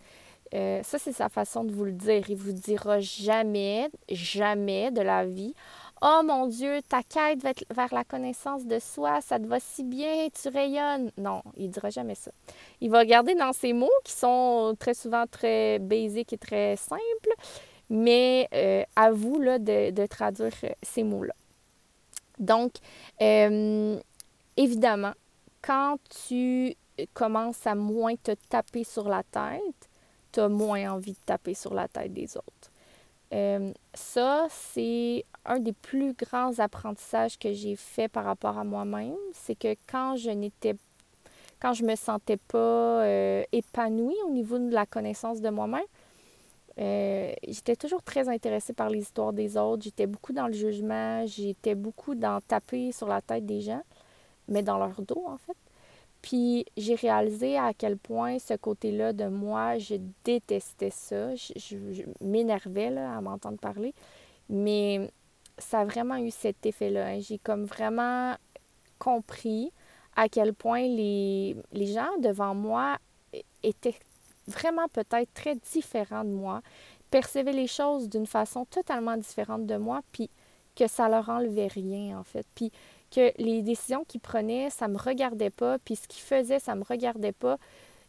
Euh, 0.54 0.82
ça, 0.84 1.00
c'est 1.00 1.12
sa 1.12 1.28
façon 1.28 1.64
de 1.64 1.72
vous 1.72 1.86
le 1.86 1.92
dire. 1.92 2.30
Il 2.30 2.38
vous 2.38 2.54
dira 2.54 3.00
jamais, 3.00 3.90
jamais 4.10 4.92
de 4.92 5.02
la 5.02 5.26
vie. 5.26 5.54
Oh 6.08 6.22
mon 6.24 6.46
Dieu, 6.46 6.82
ta 6.88 7.02
quête 7.02 7.40
vers 7.72 7.92
la 7.92 8.04
connaissance 8.04 8.64
de 8.64 8.78
soi, 8.78 9.22
ça 9.22 9.40
te 9.40 9.48
va 9.48 9.60
si 9.60 9.84
bien, 9.84 10.28
tu 10.30 10.50
rayonnes. 10.50 11.10
Non, 11.18 11.42
il 11.58 11.66
ne 11.66 11.72
dira 11.72 11.90
jamais 11.90 12.14
ça. 12.14 12.30
Il 12.80 12.92
va 12.92 13.04
garder 13.06 13.34
dans 13.34 13.54
ces 13.54 13.74
mots 13.74 13.90
qui 14.04 14.12
sont 14.12 14.76
très 14.78 14.94
souvent 14.94 15.26
très 15.26 15.80
basiques 15.80 16.32
et 16.34 16.38
très 16.38 16.76
simples, 16.76 17.34
mais 17.90 18.48
euh, 18.54 18.84
à 18.96 19.12
vous 19.12 19.42
là, 19.42 19.58
de 19.58 20.06
traduire 20.06 20.54
ces 20.84 21.02
mots-là. 21.02 21.34
Donc, 22.38 22.74
euh, 23.22 24.00
évidemment, 24.58 25.14
quand 25.64 25.98
tu 26.28 26.76
commences 27.16 27.66
à 27.66 27.74
moins 27.74 28.16
te 28.16 28.34
taper 28.50 28.84
sur 28.84 29.10
la 29.10 29.24
tête, 29.24 29.90
tu 30.32 30.40
as 30.40 30.50
moins 30.50 30.92
envie 30.94 31.14
de 31.14 31.26
taper 31.26 31.56
sur 31.56 31.74
la 31.74 31.88
tête 31.88 32.14
des 32.14 32.38
autres. 32.38 32.72
Euh, 33.34 33.72
ça, 33.94 34.46
c'est 34.52 35.26
un 35.46 35.60
des 35.60 35.74
plus 35.74 36.14
grands 36.14 36.58
apprentissages 36.60 37.38
que 37.38 37.54
j'ai 37.54 37.76
fait 37.76 38.08
par 38.08 38.26
rapport 38.26 38.58
à 38.58 38.64
moi-même. 38.64 39.16
C'est 39.34 39.56
que 39.56 39.76
quand 39.88 40.16
je 40.16 40.32
n'étais 40.32 40.76
quand 41.60 41.74
je 41.74 41.86
me 41.86 41.96
sentais 41.96 42.38
pas 42.38 43.04
euh, 43.04 43.44
épanouie 43.52 44.18
au 44.28 44.30
niveau 44.30 44.60
de 44.60 44.72
la 44.74 44.86
connaissance 44.86 45.42
de 45.42 45.50
moi-même, 45.50 45.86
euh, 46.78 47.34
j'étais 47.48 47.76
toujours 47.76 48.04
très 48.04 48.28
intéressée 48.28 48.74
par 48.74 48.90
les 48.90 49.00
histoires 49.00 49.34
des 49.34 49.58
autres. 49.58 49.84
J'étais 49.84 50.08
beaucoup 50.08 50.34
dans 50.34 50.48
le 50.48 50.54
jugement. 50.54 51.26
J'étais 51.26 51.76
beaucoup 51.76 52.16
dans 52.16 52.42
taper 52.42 52.92
sur 52.92 53.08
la 53.08 53.22
tête 53.22 53.46
des 53.46 53.62
gens, 53.62 53.82
mais 54.48 54.64
dans 54.64 54.78
leur 54.78 55.02
dos, 55.02 55.24
en 55.26 55.38
fait. 55.38 55.58
Puis 56.22 56.66
j'ai 56.76 56.96
réalisé 56.96 57.58
à 57.58 57.74
quel 57.74 57.98
point 57.98 58.40
ce 58.40 58.56
côté-là 58.56 59.14
de 59.14 59.26
moi, 59.28 59.78
je 59.78 59.96
détestais 60.24 60.90
ça. 60.90 61.36
Je, 61.36 62.04
m'énervais 62.20 62.98
à 62.98 63.22
m'entendre 63.22 63.58
parler. 63.58 63.94
Mais 64.50 65.10
ça 65.58 65.80
a 65.80 65.86
vraiment 65.86 66.18
eu 66.18 66.32
cet 66.32 66.66
effet-là. 66.66 67.08
Hein. 67.08 67.20
J'ai 67.20 67.38
comme 67.38 67.66
vraiment 67.66 68.36
compris 69.00 69.72
à 70.16 70.30
quel 70.30 70.54
point 70.54 70.82
les, 70.82 71.56
les 71.74 71.88
gens 71.88 72.18
devant 72.20 72.56
moi 72.56 72.98
étaient 73.64 73.96
vraiment 74.48 74.88
peut-être 74.88 75.34
très 75.34 75.56
différent 75.56 76.24
de 76.24 76.30
moi, 76.30 76.62
percevaient 77.12 77.54
les 77.54 77.68
choses 77.68 78.10
d'une 78.10 78.28
façon 78.28 78.66
totalement 78.66 79.18
différente 79.18 79.66
de 79.66 79.78
moi, 79.78 80.02
puis 80.12 80.30
que 80.76 80.88
ça 80.88 81.10
leur 81.10 81.30
enlevait 81.30 81.68
rien 81.68 82.20
en 82.20 82.24
fait, 82.24 82.46
puis 82.54 82.72
que 83.12 83.32
les 83.38 83.62
décisions 83.62 84.04
qu'ils 84.06 84.22
prenaient, 84.22 84.70
ça 84.70 84.88
me 84.88 84.98
regardait 84.98 85.50
pas, 85.50 85.80
puis 85.80 85.96
ce 85.96 86.08
qu'ils 86.08 86.24
faisaient, 86.24 86.60
ça 86.60 86.76
me 86.76 86.84
regardait 86.84 87.32
pas. 87.32 87.58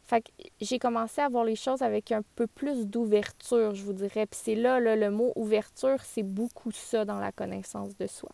Fait 0.07 0.25
j'ai 0.61 0.79
commencé 0.79 1.21
à 1.21 1.29
voir 1.29 1.45
les 1.45 1.57
choses 1.57 1.83
avec 1.83 2.13
un 2.13 2.23
peu 2.37 2.47
plus 2.47 2.87
d'ouverture, 2.87 3.75
je 3.75 3.83
vous 3.83 3.93
dirais. 3.93 4.27
Puis 4.27 4.41
c'est 4.43 4.55
là, 4.55 4.79
là, 4.79 4.95
le 4.95 5.11
mot 5.11 5.33
ouverture, 5.35 5.99
c'est 6.05 6.23
beaucoup 6.23 6.71
ça 6.71 7.05
dans 7.05 7.19
la 7.19 7.33
connaissance 7.33 7.97
de 7.97 8.07
soi. 8.07 8.31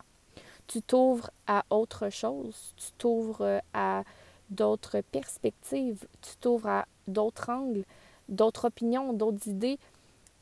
Tu 0.67 0.81
t'ouvres 0.81 1.31
à 1.47 1.65
autre 1.71 2.09
chose, 2.09 2.73
tu 2.77 2.91
t'ouvres 2.97 3.41
euh, 3.41 3.59
à 3.73 4.03
d'autres 4.51 5.01
perspectives, 5.11 6.05
tu 6.21 6.35
t'ouvres 6.39 6.69
à 6.69 6.85
d'autres 7.07 7.49
angles, 7.49 7.83
d'autres 8.29 8.65
opinions, 8.65 9.11
d'autres 9.11 9.47
idées. 9.47 9.79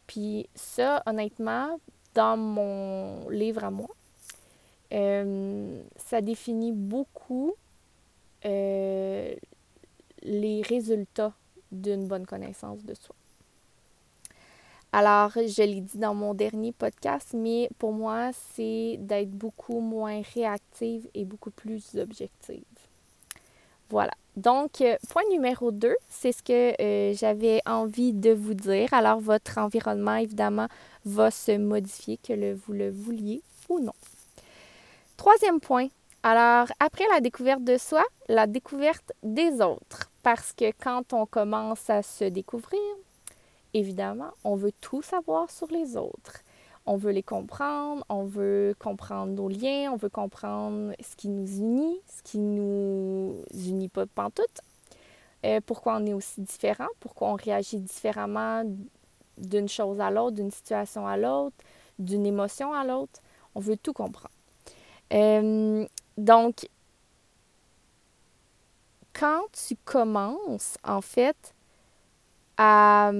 Puis 0.07 0.49
ça, 0.53 1.01
honnêtement, 1.05 1.79
dans 2.13 2.35
mon 2.35 3.29
livre 3.29 3.63
à 3.63 3.71
moi, 3.71 3.89
euh, 4.91 5.81
ça 5.95 6.19
définit 6.19 6.73
beaucoup 6.73 7.53
euh, 8.45 9.33
les 10.23 10.61
résultats 10.61 11.33
d'une 11.71 12.07
bonne 12.07 12.25
connaissance 12.25 12.83
de 12.83 12.93
soi. 12.93 13.15
Alors, 14.93 15.31
je 15.35 15.63
l'ai 15.63 15.79
dit 15.79 15.97
dans 15.97 16.13
mon 16.13 16.33
dernier 16.33 16.73
podcast, 16.73 17.29
mais 17.33 17.69
pour 17.79 17.93
moi, 17.93 18.31
c'est 18.53 18.97
d'être 18.99 19.31
beaucoup 19.31 19.79
moins 19.79 20.21
réactive 20.35 21.07
et 21.13 21.23
beaucoup 21.23 21.51
plus 21.51 21.95
objective. 21.95 22.63
Voilà. 23.89 24.11
Donc, 24.35 24.81
euh, 24.81 24.97
point 25.09 25.23
numéro 25.29 25.71
2, 25.71 25.95
c'est 26.09 26.33
ce 26.33 26.43
que 26.43 26.81
euh, 26.81 27.13
j'avais 27.13 27.61
envie 27.65 28.11
de 28.11 28.31
vous 28.31 28.53
dire. 28.53 28.93
Alors, 28.93 29.21
votre 29.21 29.57
environnement, 29.57 30.15
évidemment, 30.15 30.67
va 31.05 31.31
se 31.31 31.57
modifier, 31.57 32.17
que 32.17 32.53
vous 32.53 32.73
le 32.73 32.89
vouliez 32.89 33.41
ou 33.69 33.79
non. 33.79 33.93
Troisième 35.15 35.61
point. 35.61 35.87
Alors, 36.23 36.67
après 36.79 37.05
la 37.13 37.21
découverte 37.21 37.63
de 37.63 37.77
soi, 37.77 38.03
la 38.27 38.45
découverte 38.45 39.13
des 39.23 39.61
autres. 39.61 40.10
Parce 40.23 40.53
que 40.53 40.71
quand 40.71 41.13
on 41.13 41.25
commence 41.25 41.89
à 41.89 42.03
se 42.03 42.25
découvrir, 42.25 42.79
évidemment, 43.73 44.31
on 44.43 44.55
veut 44.55 44.73
tout 44.81 45.01
savoir 45.01 45.49
sur 45.49 45.67
les 45.67 45.97
autres. 45.97 46.41
On 46.85 46.97
veut 46.97 47.11
les 47.11 47.23
comprendre, 47.23 48.03
on 48.09 48.23
veut 48.23 48.75
comprendre 48.79 49.31
nos 49.33 49.47
liens, 49.47 49.91
on 49.91 49.97
veut 49.97 50.09
comprendre 50.09 50.93
ce 50.99 51.15
qui 51.15 51.29
nous 51.29 51.47
unit, 51.59 51.99
ce 52.07 52.23
qui 52.23 52.39
nous 52.39 53.35
unit 53.53 53.89
pas 53.89 54.05
pantoute. 54.07 54.61
Euh, 55.45 55.59
pourquoi 55.65 55.97
on 55.97 56.05
est 56.05 56.13
aussi 56.13 56.41
différent, 56.41 56.87
pourquoi 56.99 57.29
on 57.29 57.35
réagit 57.35 57.79
différemment 57.79 58.63
d'une 59.37 59.69
chose 59.69 59.99
à 59.99 60.11
l'autre, 60.11 60.35
d'une 60.35 60.51
situation 60.51 61.07
à 61.07 61.17
l'autre, 61.17 61.55
d'une 61.97 62.25
émotion 62.25 62.73
à 62.73 62.83
l'autre? 62.83 63.21
On 63.55 63.59
veut 63.59 63.77
tout 63.77 63.93
comprendre. 63.93 64.29
Euh, 65.13 65.85
donc, 66.17 66.67
quand 69.21 69.43
tu 69.67 69.75
commences, 69.85 70.79
en 70.83 71.01
fait, 71.01 71.53
à, 72.57 73.11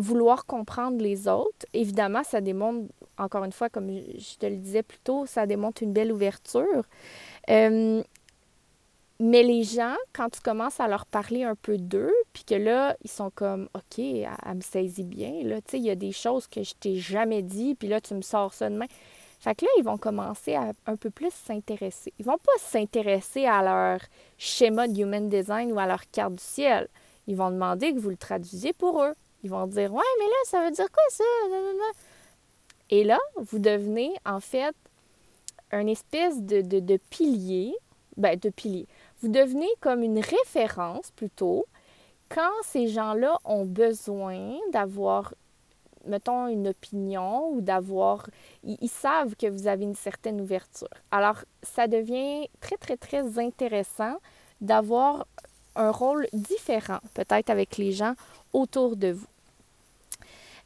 vouloir 0.00 0.44
comprendre 0.44 1.00
les 1.00 1.28
autres, 1.28 1.66
évidemment, 1.72 2.24
ça 2.24 2.40
démontre, 2.40 2.92
encore 3.16 3.44
une 3.44 3.52
fois, 3.52 3.68
comme 3.70 3.88
je 3.88 4.36
te 4.36 4.46
le 4.46 4.56
disais 4.56 4.82
plus 4.82 4.98
tôt, 4.98 5.24
ça 5.24 5.46
démontre 5.46 5.84
une 5.84 5.92
belle 5.92 6.12
ouverture. 6.12 6.84
Euh, 7.48 8.02
mais 9.20 9.44
les 9.44 9.62
gens, 9.62 9.94
quand 10.12 10.30
tu 10.30 10.40
commences 10.40 10.80
à 10.80 10.88
leur 10.88 11.06
parler 11.06 11.44
un 11.44 11.54
peu 11.54 11.78
d'eux, 11.78 12.12
puis 12.32 12.42
que 12.42 12.56
là, 12.56 12.96
ils 13.04 13.10
sont 13.10 13.30
comme, 13.30 13.68
OK, 13.72 14.00
elle, 14.00 14.26
me 14.52 14.60
saisit 14.60 15.04
bien, 15.04 15.44
là, 15.44 15.62
tu 15.62 15.70
sais, 15.70 15.78
il 15.78 15.84
y 15.84 15.90
a 15.90 15.94
des 15.94 16.12
choses 16.12 16.48
que 16.48 16.64
je 16.64 16.74
t'ai 16.74 16.96
jamais 16.96 17.42
dit, 17.42 17.76
puis 17.76 17.86
là, 17.86 18.00
tu 18.00 18.14
me 18.14 18.22
sors 18.22 18.52
ça 18.52 18.68
demain. 18.68 18.86
Fait 19.38 19.54
que 19.54 19.64
là, 19.64 19.70
ils 19.78 19.84
vont 19.84 19.98
commencer 19.98 20.54
à 20.54 20.72
un 20.86 20.96
peu 20.96 21.10
plus 21.10 21.32
s'intéresser. 21.32 22.12
Ils 22.18 22.24
vont 22.24 22.38
pas 22.38 22.52
s'intéresser 22.58 23.46
à 23.46 23.62
leur 23.62 24.00
schéma 24.38 24.88
de 24.88 25.00
human 25.00 25.28
design 25.28 25.72
ou 25.72 25.78
à 25.78 25.86
leur 25.86 26.10
carte 26.10 26.34
du 26.34 26.42
ciel. 26.42 26.88
Ils 27.26 27.36
vont 27.36 27.50
demander 27.50 27.92
que 27.92 27.98
vous 27.98 28.10
le 28.10 28.16
traduisiez 28.16 28.72
pour 28.72 29.02
eux. 29.02 29.14
Ils 29.42 29.50
vont 29.50 29.66
dire 29.66 29.92
Ouais, 29.92 30.02
mais 30.18 30.24
là, 30.24 30.36
ça 30.46 30.64
veut 30.64 30.70
dire 30.70 30.90
quoi 30.90 31.02
ça? 31.10 31.24
Et 32.90 33.04
là, 33.04 33.18
vous 33.36 33.58
devenez 33.58 34.14
en 34.24 34.40
fait 34.40 34.74
un 35.72 35.86
espèce 35.86 36.40
de, 36.42 36.60
de, 36.62 36.80
de 36.80 36.98
pilier. 37.10 37.74
Ben, 38.16 38.38
de 38.38 38.48
pilier. 38.48 38.86
Vous 39.20 39.28
devenez 39.28 39.68
comme 39.80 40.02
une 40.02 40.20
référence 40.20 41.10
plutôt 41.10 41.66
quand 42.28 42.52
ces 42.64 42.88
gens-là 42.88 43.38
ont 43.44 43.64
besoin 43.64 44.56
d'avoir 44.72 45.34
mettons, 46.06 46.48
une 46.48 46.68
opinion 46.68 47.50
ou 47.50 47.60
d'avoir... 47.60 48.26
Ils, 48.64 48.88
savent 48.88 49.36
que 49.36 49.46
vous 49.46 49.66
avez 49.66 49.84
une 49.84 49.94
certaine 49.94 50.40
ouverture. 50.40 50.88
Alors, 51.10 51.44
ça 51.62 51.86
devient 51.86 52.48
très, 52.60 52.76
très, 52.76 52.96
très 52.96 53.38
intéressant 53.38 54.16
d'avoir 54.60 55.26
un 55.74 55.90
rôle 55.90 56.26
différent, 56.32 56.98
peut-être 57.14 57.50
avec 57.50 57.76
les 57.76 57.92
gens 57.92 58.14
autour 58.52 58.96
de 58.96 59.12
vous. 59.12 59.26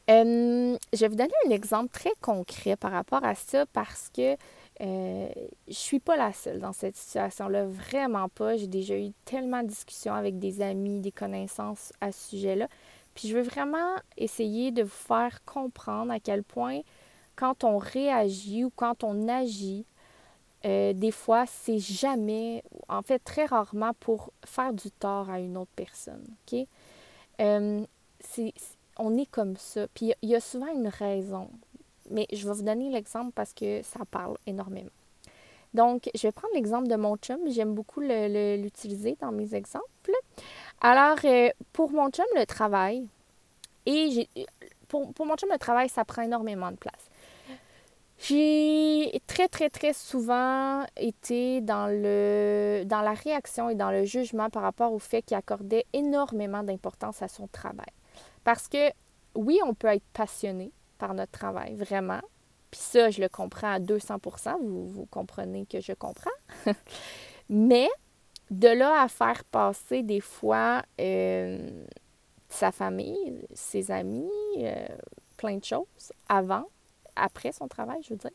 Euh, 0.09 0.77
je 0.93 0.99
vais 0.99 1.07
vous 1.07 1.15
donner 1.15 1.33
un 1.47 1.51
exemple 1.51 1.89
très 1.91 2.11
concret 2.21 2.75
par 2.75 2.91
rapport 2.91 3.23
à 3.23 3.35
ça 3.35 3.65
parce 3.67 4.09
que 4.09 4.35
euh, 4.81 5.29
je 5.67 5.73
suis 5.73 5.99
pas 5.99 6.17
la 6.17 6.33
seule 6.33 6.59
dans 6.59 6.73
cette 6.73 6.95
situation-là, 6.95 7.65
vraiment 7.65 8.27
pas. 8.29 8.57
J'ai 8.57 8.67
déjà 8.67 8.97
eu 8.97 9.11
tellement 9.25 9.61
de 9.61 9.67
discussions 9.67 10.13
avec 10.13 10.39
des 10.39 10.61
amis, 10.61 10.99
des 10.99 11.11
connaissances 11.11 11.93
à 12.01 12.11
ce 12.11 12.29
sujet-là. 12.31 12.67
Puis 13.15 13.27
je 13.27 13.37
veux 13.37 13.43
vraiment 13.43 13.95
essayer 14.17 14.71
de 14.71 14.83
vous 14.83 14.89
faire 14.89 15.43
comprendre 15.45 16.11
à 16.11 16.19
quel 16.19 16.43
point 16.43 16.81
quand 17.35 17.63
on 17.63 17.77
réagit 17.77 18.63
ou 18.65 18.71
quand 18.75 19.03
on 19.03 19.27
agit, 19.27 19.85
euh, 20.65 20.93
des 20.93 21.11
fois, 21.11 21.45
c'est 21.47 21.79
jamais, 21.79 22.63
en 22.87 23.01
fait 23.01 23.19
très 23.19 23.45
rarement 23.45 23.93
pour 23.99 24.31
faire 24.45 24.73
du 24.73 24.91
tort 24.91 25.29
à 25.29 25.39
une 25.39 25.57
autre 25.57 25.71
personne. 25.75 26.23
OK? 26.51 26.67
Euh, 27.39 27.83
on 28.97 29.17
est 29.17 29.25
comme 29.25 29.57
ça. 29.57 29.87
Puis 29.93 30.13
il 30.21 30.29
y, 30.29 30.35
a 30.35 30.39
souvent 30.39 30.67
une 30.67 30.87
raison. 30.87 31.49
Mais 32.11 32.27
je 32.31 32.47
vais 32.47 32.53
vous 32.53 32.63
donner 32.63 32.89
l'exemple 32.91 33.31
parce 33.33 33.53
que 33.53 33.81
ça 33.83 34.01
parle 34.09 34.37
énormément. 34.45 34.91
Donc, 35.73 36.09
je 36.13 36.23
vais 36.23 36.31
prendre 36.31 36.53
l'exemple 36.53 36.89
de 36.89 36.95
mon 36.95 37.15
chum. 37.15 37.39
J'aime 37.47 37.73
beaucoup 37.73 38.01
l'utiliser 38.01 39.17
dans 39.21 39.31
mes 39.31 39.55
exemples. 39.55 40.11
Alors, 40.81 41.17
euh, 41.25 41.49
pour 41.73 41.91
mon 41.91 42.09
chum, 42.09 42.25
le 42.35 42.45
travail, 42.45 43.07
et 43.85 44.27
pour, 44.87 45.13
pour 45.13 45.25
mon 45.27 45.35
chum, 45.35 45.49
le 45.51 45.59
travail, 45.59 45.89
ça 45.89 46.03
prend 46.05 46.23
énormément 46.23 46.71
de 46.71 46.77
place. 46.77 47.09
J'ai 48.17 49.19
très, 49.25 49.47
très, 49.47 49.69
très 49.69 49.93
souvent 49.93 50.85
été 50.95 51.61
dans, 51.61 51.87
le, 51.87 52.83
dans 52.85 53.01
la 53.01 53.13
réaction 53.13 53.69
et 53.69 53.75
dans 53.75 53.89
le 53.89 54.05
jugement 54.05 54.49
par 54.49 54.61
rapport 54.61 54.93
au 54.93 54.99
fait 54.99 55.23
qu'il 55.23 55.37
accordait 55.37 55.85
énormément 55.93 56.61
d'importance 56.63 57.21
à 57.23 57.27
son 57.27 57.47
travail. 57.47 57.91
Parce 58.43 58.67
que, 58.67 58.91
oui, 59.35 59.59
on 59.65 59.73
peut 59.73 59.87
être 59.87 60.05
passionné 60.13 60.71
par 60.99 61.13
notre 61.15 61.31
travail, 61.31 61.75
vraiment. 61.75 62.21
Puis 62.69 62.81
ça, 62.81 63.09
je 63.09 63.21
le 63.21 63.29
comprends 63.29 63.73
à 63.73 63.79
200 63.79 64.17
vous, 64.61 64.87
vous 64.87 65.05
comprenez 65.07 65.65
que 65.65 65.81
je 65.81 65.93
comprends. 65.93 66.29
Mais 67.49 67.89
de 68.51 68.67
là 68.67 69.01
à 69.01 69.07
faire 69.07 69.43
passer 69.45 70.03
des 70.03 70.19
fois 70.19 70.83
euh, 70.99 71.85
sa 72.49 72.71
famille, 72.71 73.47
ses 73.53 73.89
amis, 73.91 74.29
euh, 74.57 74.85
plein 75.37 75.57
de 75.57 75.63
choses, 75.63 76.11
avant, 76.27 76.65
après 77.15 77.53
son 77.53 77.67
travail, 77.67 78.01
je 78.03 78.09
veux 78.09 78.17
dire. 78.17 78.31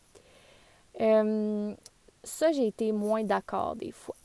Euh, 1.03 1.75
ça, 2.25 2.51
j'ai 2.51 2.67
été 2.67 2.93
moins 2.93 3.23
d'accord 3.23 3.77
des 3.77 3.93
fois. 3.93 4.17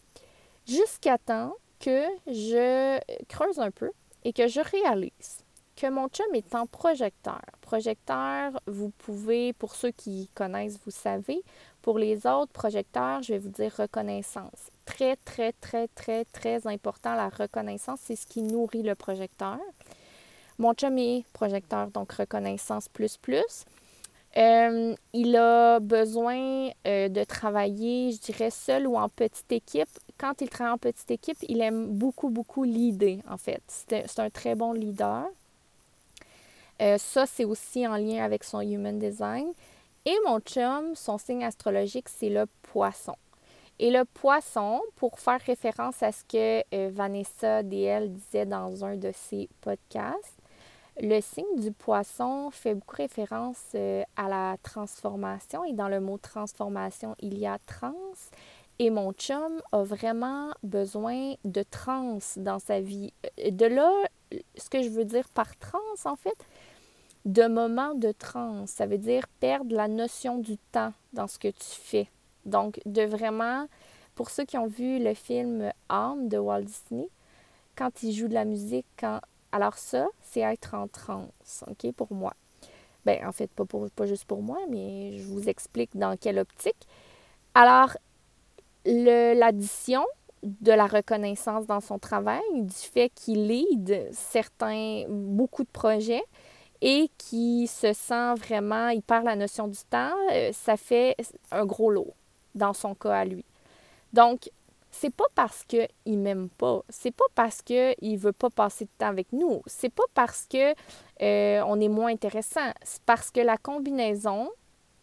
Jusqu'à 0.66 1.18
temps 1.18 1.54
que 1.80 2.06
je 2.26 3.00
creuse 3.28 3.60
un 3.60 3.72
peu 3.72 3.92
et 4.24 4.32
que 4.32 4.48
je 4.48 4.62
réalise 4.62 5.44
que 5.76 5.88
mon 5.88 6.08
chum 6.08 6.28
est 6.34 6.56
en 6.56 6.68
projecteur. 6.68 7.42
Projecteur, 7.62 8.62
vous 8.68 8.90
pouvez, 8.90 9.52
pour 9.54 9.76
ceux 9.76 9.92
qui 9.92 10.30
connaissent, 10.36 10.80
vous 10.86 10.92
savez. 10.92 11.44
Pour 11.82 11.98
les 11.98 12.28
autres, 12.28 12.52
projecteurs, 12.52 13.24
je 13.24 13.34
vais 13.34 13.40
vous 13.40 13.50
dire 13.50 13.74
reconnaissance. 13.78 14.70
Très, 14.86 15.16
très, 15.16 15.52
très, 15.54 15.88
très, 15.88 16.26
très 16.26 16.68
important, 16.68 17.16
la 17.16 17.30
reconnaissance, 17.30 18.00
c'est 18.04 18.16
ce 18.16 18.28
qui 18.28 18.44
nourrit 18.44 18.84
le 18.84 18.96
projecteur. 18.96 19.60
Mon 20.60 20.74
chum 20.74 20.98
est 20.98 21.24
projecteur, 21.34 21.88
donc 21.88 22.12
reconnaissance 22.12 22.88
plus 22.88 23.18
plus. 23.18 23.66
Euh, 24.38 24.96
il 25.14 25.36
a 25.36 25.80
besoin 25.80 26.70
euh, 26.88 27.10
de 27.10 27.24
travailler, 27.24 28.12
je 28.12 28.20
dirais, 28.20 28.50
seul 28.50 28.88
ou 28.88 28.96
en 28.96 29.10
petite 29.10 29.52
équipe. 29.52 29.90
Quand 30.18 30.40
il 30.42 30.50
travaille 30.50 30.74
en 30.74 30.78
petite 30.78 31.12
équipe, 31.12 31.38
il 31.50 31.62
aime 31.62 31.88
beaucoup, 31.88 32.30
beaucoup 32.30 32.64
l'idée, 32.64 33.20
en 33.30 33.38
fait. 33.38 33.62
C'est 33.68 34.20
un 34.20 34.30
très 34.30 34.56
bon 34.56 34.72
leader. 34.72 35.26
Euh, 36.82 36.98
ça, 36.98 37.26
c'est 37.26 37.46
aussi 37.46 37.86
en 37.86 37.98
lien 37.98 38.24
avec 38.24 38.44
son 38.44 38.62
human 38.62 38.98
design. 38.98 39.52
Et 40.06 40.18
mon 40.26 40.40
chum, 40.40 40.96
son 40.96 41.18
signe 41.20 41.44
astrologique, 41.44 42.10
c'est 42.10 42.30
le 42.30 42.48
poisson. 42.64 43.16
Et 43.78 43.92
le 43.92 44.04
poisson, 44.06 44.82
pour 44.96 45.20
faire 45.20 45.40
référence 45.42 46.02
à 46.02 46.12
ce 46.12 46.24
que 46.24 46.64
euh, 46.74 46.90
Vanessa 46.92 47.62
DL 47.62 48.12
disait 48.12 48.46
dans 48.46 48.84
un 48.84 48.96
de 48.96 49.12
ses 49.14 49.48
podcasts, 49.62 50.38
le 51.00 51.22
signe 51.22 51.60
du 51.60 51.72
poisson 51.72 52.50
fait 52.52 52.74
beaucoup 52.74 52.98
référence 52.98 53.62
euh, 53.76 54.04
à 54.16 54.28
la 54.28 54.58
transformation. 54.64 55.64
Et 55.66 55.74
dans 55.74 55.88
le 55.88 56.00
mot 56.00 56.18
transformation, 56.18 57.16
il 57.20 57.38
y 57.38 57.46
a 57.46 57.58
trans 57.66 57.94
Et 58.80 58.90
mon 58.90 59.14
chum 59.14 59.62
a 59.72 59.84
vraiment 59.84 60.52
besoin 60.64 61.34
de 61.44 61.64
trans 61.64 62.20
dans 62.38 62.60
sa 62.60 62.82
vie. 62.82 63.14
Euh, 63.40 63.52
de 63.52 63.66
là, 63.66 63.92
ce 64.58 64.70
que 64.70 64.82
je 64.82 64.90
veux 64.90 65.06
dire 65.06 65.28
par 65.30 65.56
trans, 65.58 65.80
en 66.06 66.16
fait, 66.16 66.38
de 67.26 67.48
moments 67.48 67.94
de 67.94 68.12
trans, 68.12 68.66
ça 68.66 68.86
veut 68.86 68.98
dire 68.98 69.28
perdre 69.40 69.76
la 69.76 69.88
notion 69.88 70.38
du 70.38 70.58
temps 70.72 70.94
dans 71.14 71.28
ce 71.28 71.38
que 71.38 71.50
tu 71.50 71.80
fais. 71.82 72.08
Donc, 72.46 72.80
de 72.86 73.04
vraiment, 73.04 73.68
pour 74.16 74.30
ceux 74.30 74.46
qui 74.46 74.58
ont 74.58 74.68
vu 74.68 75.04
le 75.04 75.14
film 75.14 75.72
Âme 75.90 76.30
de 76.30 76.38
Walt 76.38 76.64
Disney, 76.64 77.08
quand 77.76 78.04
il 78.04 78.14
joue 78.14 78.28
de 78.28 78.34
la 78.34 78.46
musique, 78.46 78.88
quand... 79.00 79.20
alors 79.52 79.78
ça, 79.78 80.08
c'est 80.24 80.42
être 80.42 80.74
en 80.74 80.88
transe, 80.88 81.64
OK, 81.68 81.92
pour 81.94 82.12
moi. 82.14 82.34
Ben, 83.06 83.26
en 83.26 83.32
fait, 83.32 83.50
pas, 83.52 83.66
pour, 83.66 83.90
pas 83.92 84.06
juste 84.06 84.26
pour 84.26 84.42
moi, 84.42 84.58
mais 84.70 85.18
je 85.18 85.24
vous 85.24 85.50
explique 85.50 85.96
dans 85.96 86.18
quelle 86.18 86.40
optique. 86.40 86.88
Alors, 87.54 87.96
l'addition 88.86 90.06
de 90.44 90.72
la 90.72 90.88
reconnaissance 90.88 91.68
dans 91.68 91.82
son 91.82 92.00
travail, 92.00 92.42
du 92.54 92.74
fait 92.74 93.10
qu'il 93.10 93.48
lead 93.48 94.10
certains, 94.12 95.06
beaucoup 95.08 95.64
de 95.64 95.70
projets 95.70 96.24
et 96.82 97.10
qui 97.18 97.68
se 97.68 97.94
sent 97.94 98.34
vraiment, 98.36 98.90
il 98.90 99.02
perd 99.02 99.26
la 99.26 99.36
notion 99.36 99.68
du 99.68 99.80
temps, 99.90 100.14
euh, 100.32 100.52
ça 100.52 100.78
fait 100.78 101.16
un 101.52 101.66
gros 101.66 101.92
lot 101.92 102.14
dans 102.56 102.74
son 102.74 102.96
cas 102.96 103.20
à 103.20 103.26
lui. 103.26 103.46
Donc, 104.14 104.50
c'est 104.90 105.14
pas 105.14 105.28
parce 105.36 105.64
qu'il 105.64 105.88
m'aime 106.06 106.50
pas, 106.50 106.82
c'est 106.90 107.16
pas 107.16 107.26
parce 107.34 107.62
qu'il 107.62 108.18
veut 108.18 108.34
pas 108.34 108.50
passer 108.50 108.86
de 108.86 108.90
temps 108.98 109.08
avec 109.08 109.32
nous, 109.32 109.62
c'est 109.66 109.94
pas 109.94 110.04
parce 110.14 110.46
que 110.50 110.72
euh, 111.22 111.76
est 111.80 111.88
moins 111.88 112.12
intéressant, 112.12 112.72
c'est 112.84 113.02
parce 113.04 113.32
que 113.32 113.40
la 113.40 113.58
combinaison 113.58 114.50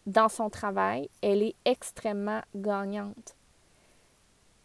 dans 0.07 0.29
son 0.29 0.51
travail, 0.51 1.09
elle 1.23 1.43
est 1.43 1.55
extrêmement 1.65 2.41
gagnante. 2.55 3.35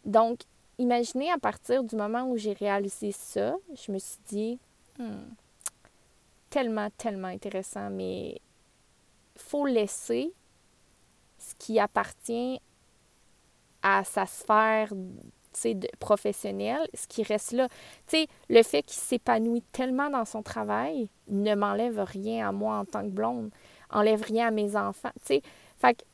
Donc, 0.04 0.40
imaginez 0.78 1.30
à 1.30 1.38
partir 1.38 1.84
du 1.84 1.96
moment 1.96 2.24
où 2.24 2.36
j'ai 2.36 2.52
réalisé 2.52 3.12
ça, 3.12 3.54
je 3.74 3.92
me 3.92 3.98
suis 3.98 4.18
dit, 4.26 4.58
hmm, 4.98 5.22
tellement, 6.54 6.88
tellement 6.96 7.26
intéressant, 7.26 7.90
mais 7.90 8.40
faut 9.36 9.66
laisser 9.66 10.32
ce 11.36 11.52
qui 11.58 11.80
appartient 11.80 12.60
à 13.82 14.04
sa 14.04 14.24
sphère 14.24 14.92
professionnelle, 15.98 16.86
ce 16.94 17.08
qui 17.08 17.24
reste 17.24 17.50
là. 17.50 17.66
sais, 18.06 18.28
le 18.48 18.62
fait 18.62 18.84
qu'il 18.84 19.00
s'épanouit 19.00 19.64
tellement 19.72 20.10
dans 20.10 20.24
son 20.24 20.44
travail 20.44 21.08
ne 21.26 21.56
m'enlève 21.56 21.98
rien 21.98 22.48
à 22.48 22.52
moi 22.52 22.78
en 22.78 22.84
tant 22.84 23.02
que 23.02 23.10
blonde, 23.10 23.50
enlève 23.90 24.22
rien 24.22 24.46
à 24.46 24.50
mes 24.52 24.76
enfants. 24.76 25.12
sais. 25.24 25.42
Fait 25.80 25.94
que 25.94 26.04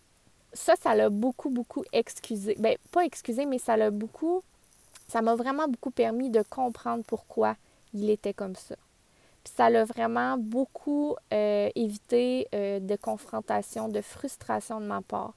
ça, 0.55 0.75
ça 0.81 0.95
l'a 0.95 1.11
beaucoup, 1.11 1.51
beaucoup 1.51 1.85
excusé. 1.93 2.57
Ben, 2.59 2.79
pas 2.93 3.05
excusé, 3.05 3.45
mais 3.45 3.59
ça 3.59 3.77
l'a 3.77 3.91
beaucoup. 3.91 4.41
Ça 5.07 5.21
m'a 5.21 5.35
vraiment 5.35 5.69
beaucoup 5.69 5.91
permis 5.91 6.31
de 6.31 6.43
comprendre 6.43 7.05
pourquoi 7.07 7.57
il 7.93 8.09
était 8.09 8.33
comme 8.33 8.57
ça. 8.57 8.77
Ça 9.57 9.71
l'a 9.71 9.85
vraiment 9.85 10.37
beaucoup 10.39 11.17
euh, 11.33 11.69
évité 11.75 12.49
euh, 12.55 12.81
de 12.81 12.97
confrontation, 12.97 13.89
de 13.89 14.01
frustration 14.01 14.81
de 14.81 14.87
ma 14.87 15.03
part. 15.03 15.35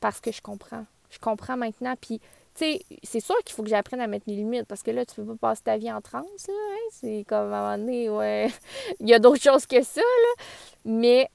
Parce 0.00 0.20
que 0.20 0.30
je 0.30 0.40
comprends 0.40 0.84
je 1.10 1.18
comprends 1.18 1.56
maintenant. 1.56 1.94
Puis, 2.00 2.20
tu 2.54 2.64
sais, 2.64 2.80
c'est 3.02 3.20
sûr 3.20 3.36
qu'il 3.44 3.54
faut 3.54 3.62
que 3.62 3.68
j'apprenne 3.68 4.00
à 4.00 4.06
mettre 4.06 4.28
mes 4.28 4.36
limites 4.36 4.66
parce 4.66 4.82
que 4.82 4.90
là, 4.90 5.04
tu 5.04 5.16
peux 5.16 5.36
pas 5.36 5.48
passer 5.50 5.62
ta 5.62 5.76
vie 5.76 5.92
en 5.92 6.00
transe. 6.00 6.48
Hein? 6.48 6.88
C'est 6.92 7.24
comme 7.28 7.52
à 7.52 7.58
un 7.58 7.76
moment 7.76 7.78
donné, 7.78 8.08
ouais. 8.08 8.48
Il 9.00 9.08
y 9.08 9.14
a 9.14 9.18
d'autres 9.18 9.42
choses 9.42 9.66
que 9.66 9.82
ça, 9.82 10.00
là. 10.00 10.44
Mais 10.84 11.28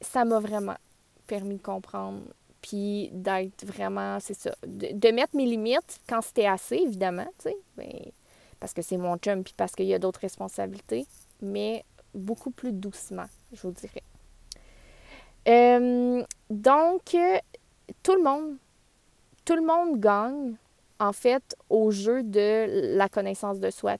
ça 0.00 0.24
m'a 0.24 0.40
vraiment 0.40 0.76
permis 1.26 1.56
de 1.56 1.62
comprendre. 1.62 2.22
Puis 2.60 3.10
d'être 3.12 3.64
vraiment, 3.64 4.18
c'est 4.20 4.34
ça, 4.34 4.54
de, 4.66 5.10
mettre 5.12 5.36
mes 5.36 5.46
limites 5.46 6.00
quand 6.08 6.20
c'était 6.22 6.46
assez, 6.46 6.76
évidemment, 6.76 7.28
tu 7.38 7.50
sais. 7.50 7.56
Ben, 7.76 8.10
parce 8.58 8.72
que 8.72 8.82
c'est 8.82 8.96
mon 8.96 9.16
chum, 9.16 9.44
puis 9.44 9.54
parce 9.56 9.72
qu'il 9.72 9.86
y 9.86 9.94
a 9.94 9.98
d'autres 10.00 10.20
responsabilités. 10.20 11.06
Mais 11.40 11.84
beaucoup 12.14 12.50
plus 12.50 12.72
doucement, 12.72 13.26
je 13.52 13.62
vous 13.62 13.72
dirais. 13.72 14.02
Euh, 15.48 16.22
donc, 16.50 17.16
tout 18.02 18.14
le 18.14 18.22
monde 18.22 18.56
tout 19.44 19.56
le 19.56 19.64
monde 19.64 19.98
gagne, 19.98 20.56
en 21.00 21.12
fait, 21.14 21.56
au 21.70 21.90
jeu 21.90 22.22
de 22.22 22.96
la 22.96 23.08
connaissance 23.08 23.60
de 23.60 23.70
soi. 23.70 23.96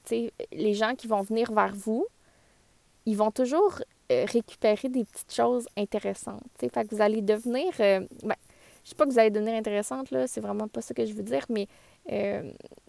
les 0.51 0.75
gens 0.75 0.93
qui 0.93 1.07
vont 1.07 1.23
venir 1.23 1.51
vers 1.51 1.73
vous, 1.73 2.05
ils 3.07 3.17
vont 3.17 3.31
toujours 3.31 3.79
euh, 4.11 4.25
récupérer 4.25 4.89
des 4.89 5.05
petites 5.05 5.33
choses 5.33 5.67
intéressantes. 5.75 6.43
Fait 6.59 6.69
que 6.69 6.95
vous 6.95 7.01
allez 7.01 7.23
devenir. 7.23 7.73
Euh, 7.79 8.01
ben, 8.21 8.35
je 8.83 8.89
sais 8.89 8.95
pas 8.95 9.05
que 9.05 9.09
vous 9.09 9.17
allez 9.17 9.31
devenir 9.31 9.55
intéressante, 9.55 10.11
là, 10.11 10.27
c'est 10.27 10.39
vraiment 10.39 10.67
pas 10.67 10.81
ça 10.81 10.93
que 10.93 11.03
je 11.03 11.13
veux 11.13 11.23
dire, 11.23 11.45
mais 11.49 11.67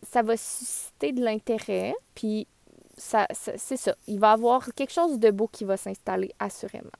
ça 0.02 0.22
va 0.22 0.36
susciter 0.36 1.12
de 1.12 1.22
l'intérêt, 1.22 1.94
puis 2.14 2.46
ça, 3.00 3.26
c'est 3.32 3.76
ça. 3.76 3.94
Il 4.06 4.20
va 4.20 4.30
y 4.30 4.32
avoir 4.32 4.72
quelque 4.74 4.92
chose 4.92 5.18
de 5.18 5.30
beau 5.30 5.48
qui 5.48 5.64
va 5.64 5.76
s'installer, 5.76 6.32
assurément. 6.38 6.90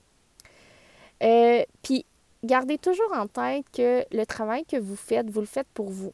puis 1.82 2.04
gardez 2.42 2.78
toujours 2.78 3.12
en 3.12 3.26
tête 3.26 3.66
que 3.72 4.04
le 4.10 4.24
travail 4.24 4.64
que 4.64 4.76
vous 4.76 4.96
faites, 4.96 5.28
vous 5.30 5.40
le 5.40 5.46
faites 5.46 5.68
pour 5.74 5.90
vous, 5.90 6.12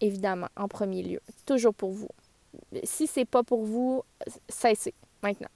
évidemment, 0.00 0.48
en 0.56 0.68
premier 0.68 1.02
lieu. 1.02 1.20
Toujours 1.44 1.74
pour 1.74 1.90
vous. 1.90 2.08
Si 2.84 3.06
c'est 3.06 3.24
pas 3.24 3.42
pour 3.42 3.64
vous, 3.64 4.02
cessez 4.48 4.94
maintenant. 5.22 5.50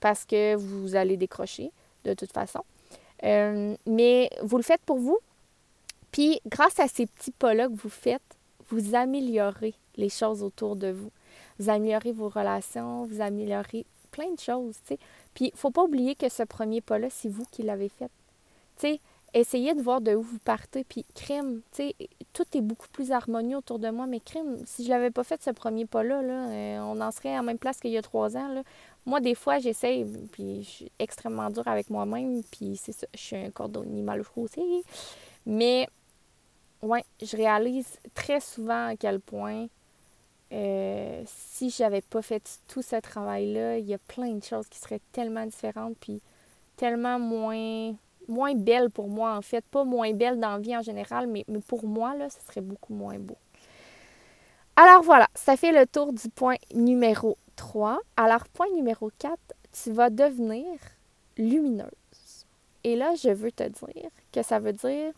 Parce 0.00 0.24
que 0.24 0.54
vous 0.54 0.94
allez 0.94 1.16
décrocher 1.16 1.70
de 2.04 2.14
toute 2.14 2.32
façon. 2.32 2.64
Euh, 3.24 3.76
mais 3.86 4.30
vous 4.42 4.56
le 4.56 4.62
faites 4.62 4.82
pour 4.82 4.98
vous. 4.98 5.18
Puis, 6.12 6.40
grâce 6.46 6.80
à 6.80 6.88
ces 6.88 7.06
petits 7.06 7.30
pas-là 7.30 7.68
que 7.68 7.74
vous 7.74 7.90
faites, 7.90 8.22
vous 8.70 8.94
améliorez 8.94 9.74
les 9.96 10.08
choses 10.08 10.42
autour 10.42 10.76
de 10.76 10.90
vous. 10.90 11.10
Vous 11.60 11.70
améliorez 11.70 12.12
vos 12.12 12.28
relations, 12.28 13.04
vous 13.04 13.20
améliorez 13.20 13.86
plein 14.10 14.32
de 14.32 14.40
choses, 14.40 14.76
tu 14.86 14.94
sais. 14.94 14.98
Puis, 15.34 15.44
il 15.46 15.52
ne 15.52 15.58
faut 15.58 15.70
pas 15.70 15.84
oublier 15.84 16.14
que 16.14 16.28
ce 16.28 16.42
premier 16.42 16.80
pas-là, 16.80 17.08
c'est 17.10 17.28
vous 17.28 17.44
qui 17.52 17.62
l'avez 17.62 17.88
fait. 17.88 18.10
Tu 18.78 18.88
sais, 18.88 19.00
essayez 19.34 19.74
de 19.74 19.82
voir 19.82 20.00
de 20.00 20.14
où 20.14 20.22
vous 20.22 20.38
partez. 20.38 20.84
Puis, 20.84 21.04
crime, 21.14 21.60
tu 21.72 21.88
sais, 21.88 21.94
tout 22.32 22.46
est 22.54 22.60
beaucoup 22.60 22.88
plus 22.88 23.12
harmonieux 23.12 23.58
autour 23.58 23.78
de 23.78 23.90
moi. 23.90 24.06
Mais 24.06 24.20
crime, 24.20 24.56
si 24.66 24.84
je 24.84 24.88
l'avais 24.88 25.10
pas 25.10 25.24
fait 25.24 25.42
ce 25.42 25.50
premier 25.50 25.86
pas-là, 25.86 26.22
là, 26.22 26.48
euh, 26.48 26.78
on 26.80 27.00
en 27.00 27.10
serait 27.10 27.32
à 27.32 27.36
la 27.36 27.42
même 27.42 27.58
place 27.58 27.78
qu'il 27.78 27.90
y 27.90 27.98
a 27.98 28.02
trois 28.02 28.36
ans. 28.36 28.62
Moi, 29.06 29.20
des 29.20 29.34
fois, 29.34 29.58
j'essaye, 29.58 30.04
puis 30.32 30.62
je 30.62 30.68
suis 30.68 30.92
extrêmement 30.98 31.50
dure 31.50 31.68
avec 31.68 31.90
moi-même. 31.90 32.42
Puis, 32.50 32.76
c'est 32.76 32.92
ça, 32.92 33.06
je 33.14 33.20
suis 33.20 33.36
un 33.36 33.50
cordonnier 33.50 34.02
mal 34.02 34.22
aussi. 34.36 34.82
Mais, 35.46 35.88
ouais, 36.82 37.04
je 37.22 37.36
réalise 37.36 37.98
très 38.14 38.40
souvent 38.40 38.88
à 38.88 38.96
quel 38.96 39.20
point. 39.20 39.66
Euh, 40.52 41.22
si 41.26 41.70
j'avais 41.70 42.00
pas 42.00 42.22
fait 42.22 42.42
tout 42.66 42.82
ce 42.82 42.96
travail-là, 42.96 43.78
il 43.78 43.86
y 43.86 43.94
a 43.94 43.98
plein 43.98 44.32
de 44.32 44.42
choses 44.42 44.66
qui 44.68 44.78
seraient 44.78 45.00
tellement 45.12 45.46
différentes, 45.46 45.96
puis 46.00 46.20
tellement 46.76 47.18
moins 47.18 47.94
moins 48.28 48.54
belle 48.54 48.90
pour 48.90 49.08
moi, 49.08 49.36
en 49.36 49.42
fait. 49.42 49.64
Pas 49.64 49.84
moins 49.84 50.12
belle 50.12 50.38
dans 50.38 50.52
la 50.52 50.58
vie 50.58 50.76
en 50.76 50.82
général, 50.82 51.26
mais, 51.26 51.44
mais 51.48 51.60
pour 51.60 51.84
moi, 51.84 52.14
là, 52.16 52.30
ce 52.30 52.40
serait 52.40 52.60
beaucoup 52.60 52.94
moins 52.94 53.18
beau. 53.18 53.36
Alors 54.76 55.02
voilà, 55.02 55.28
ça 55.34 55.56
fait 55.56 55.72
le 55.72 55.86
tour 55.86 56.12
du 56.12 56.28
point 56.30 56.56
numéro 56.72 57.36
3. 57.56 58.00
Alors, 58.16 58.48
point 58.48 58.68
numéro 58.74 59.10
4, 59.18 59.36
tu 59.72 59.92
vas 59.92 60.08
devenir 60.10 60.64
lumineuse. 61.36 61.90
Et 62.84 62.96
là, 62.96 63.14
je 63.14 63.30
veux 63.30 63.52
te 63.52 63.64
dire 63.64 64.10
que 64.32 64.42
ça 64.42 64.58
veut 64.58 64.72
dire. 64.72 65.12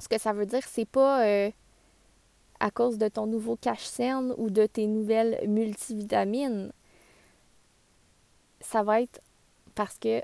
Ce 0.00 0.08
que 0.08 0.18
ça 0.18 0.32
veut 0.32 0.46
dire, 0.46 0.62
c'est 0.66 0.88
pas 0.88 1.24
euh, 1.24 1.50
à 2.64 2.70
cause 2.70 2.96
de 2.96 3.08
ton 3.08 3.26
nouveau 3.26 3.56
cache-cerne 3.56 4.32
ou 4.38 4.48
de 4.48 4.64
tes 4.64 4.86
nouvelles 4.86 5.38
multivitamines. 5.46 6.72
Ça 8.62 8.82
va 8.82 9.02
être 9.02 9.20
parce 9.74 9.98
que 9.98 10.22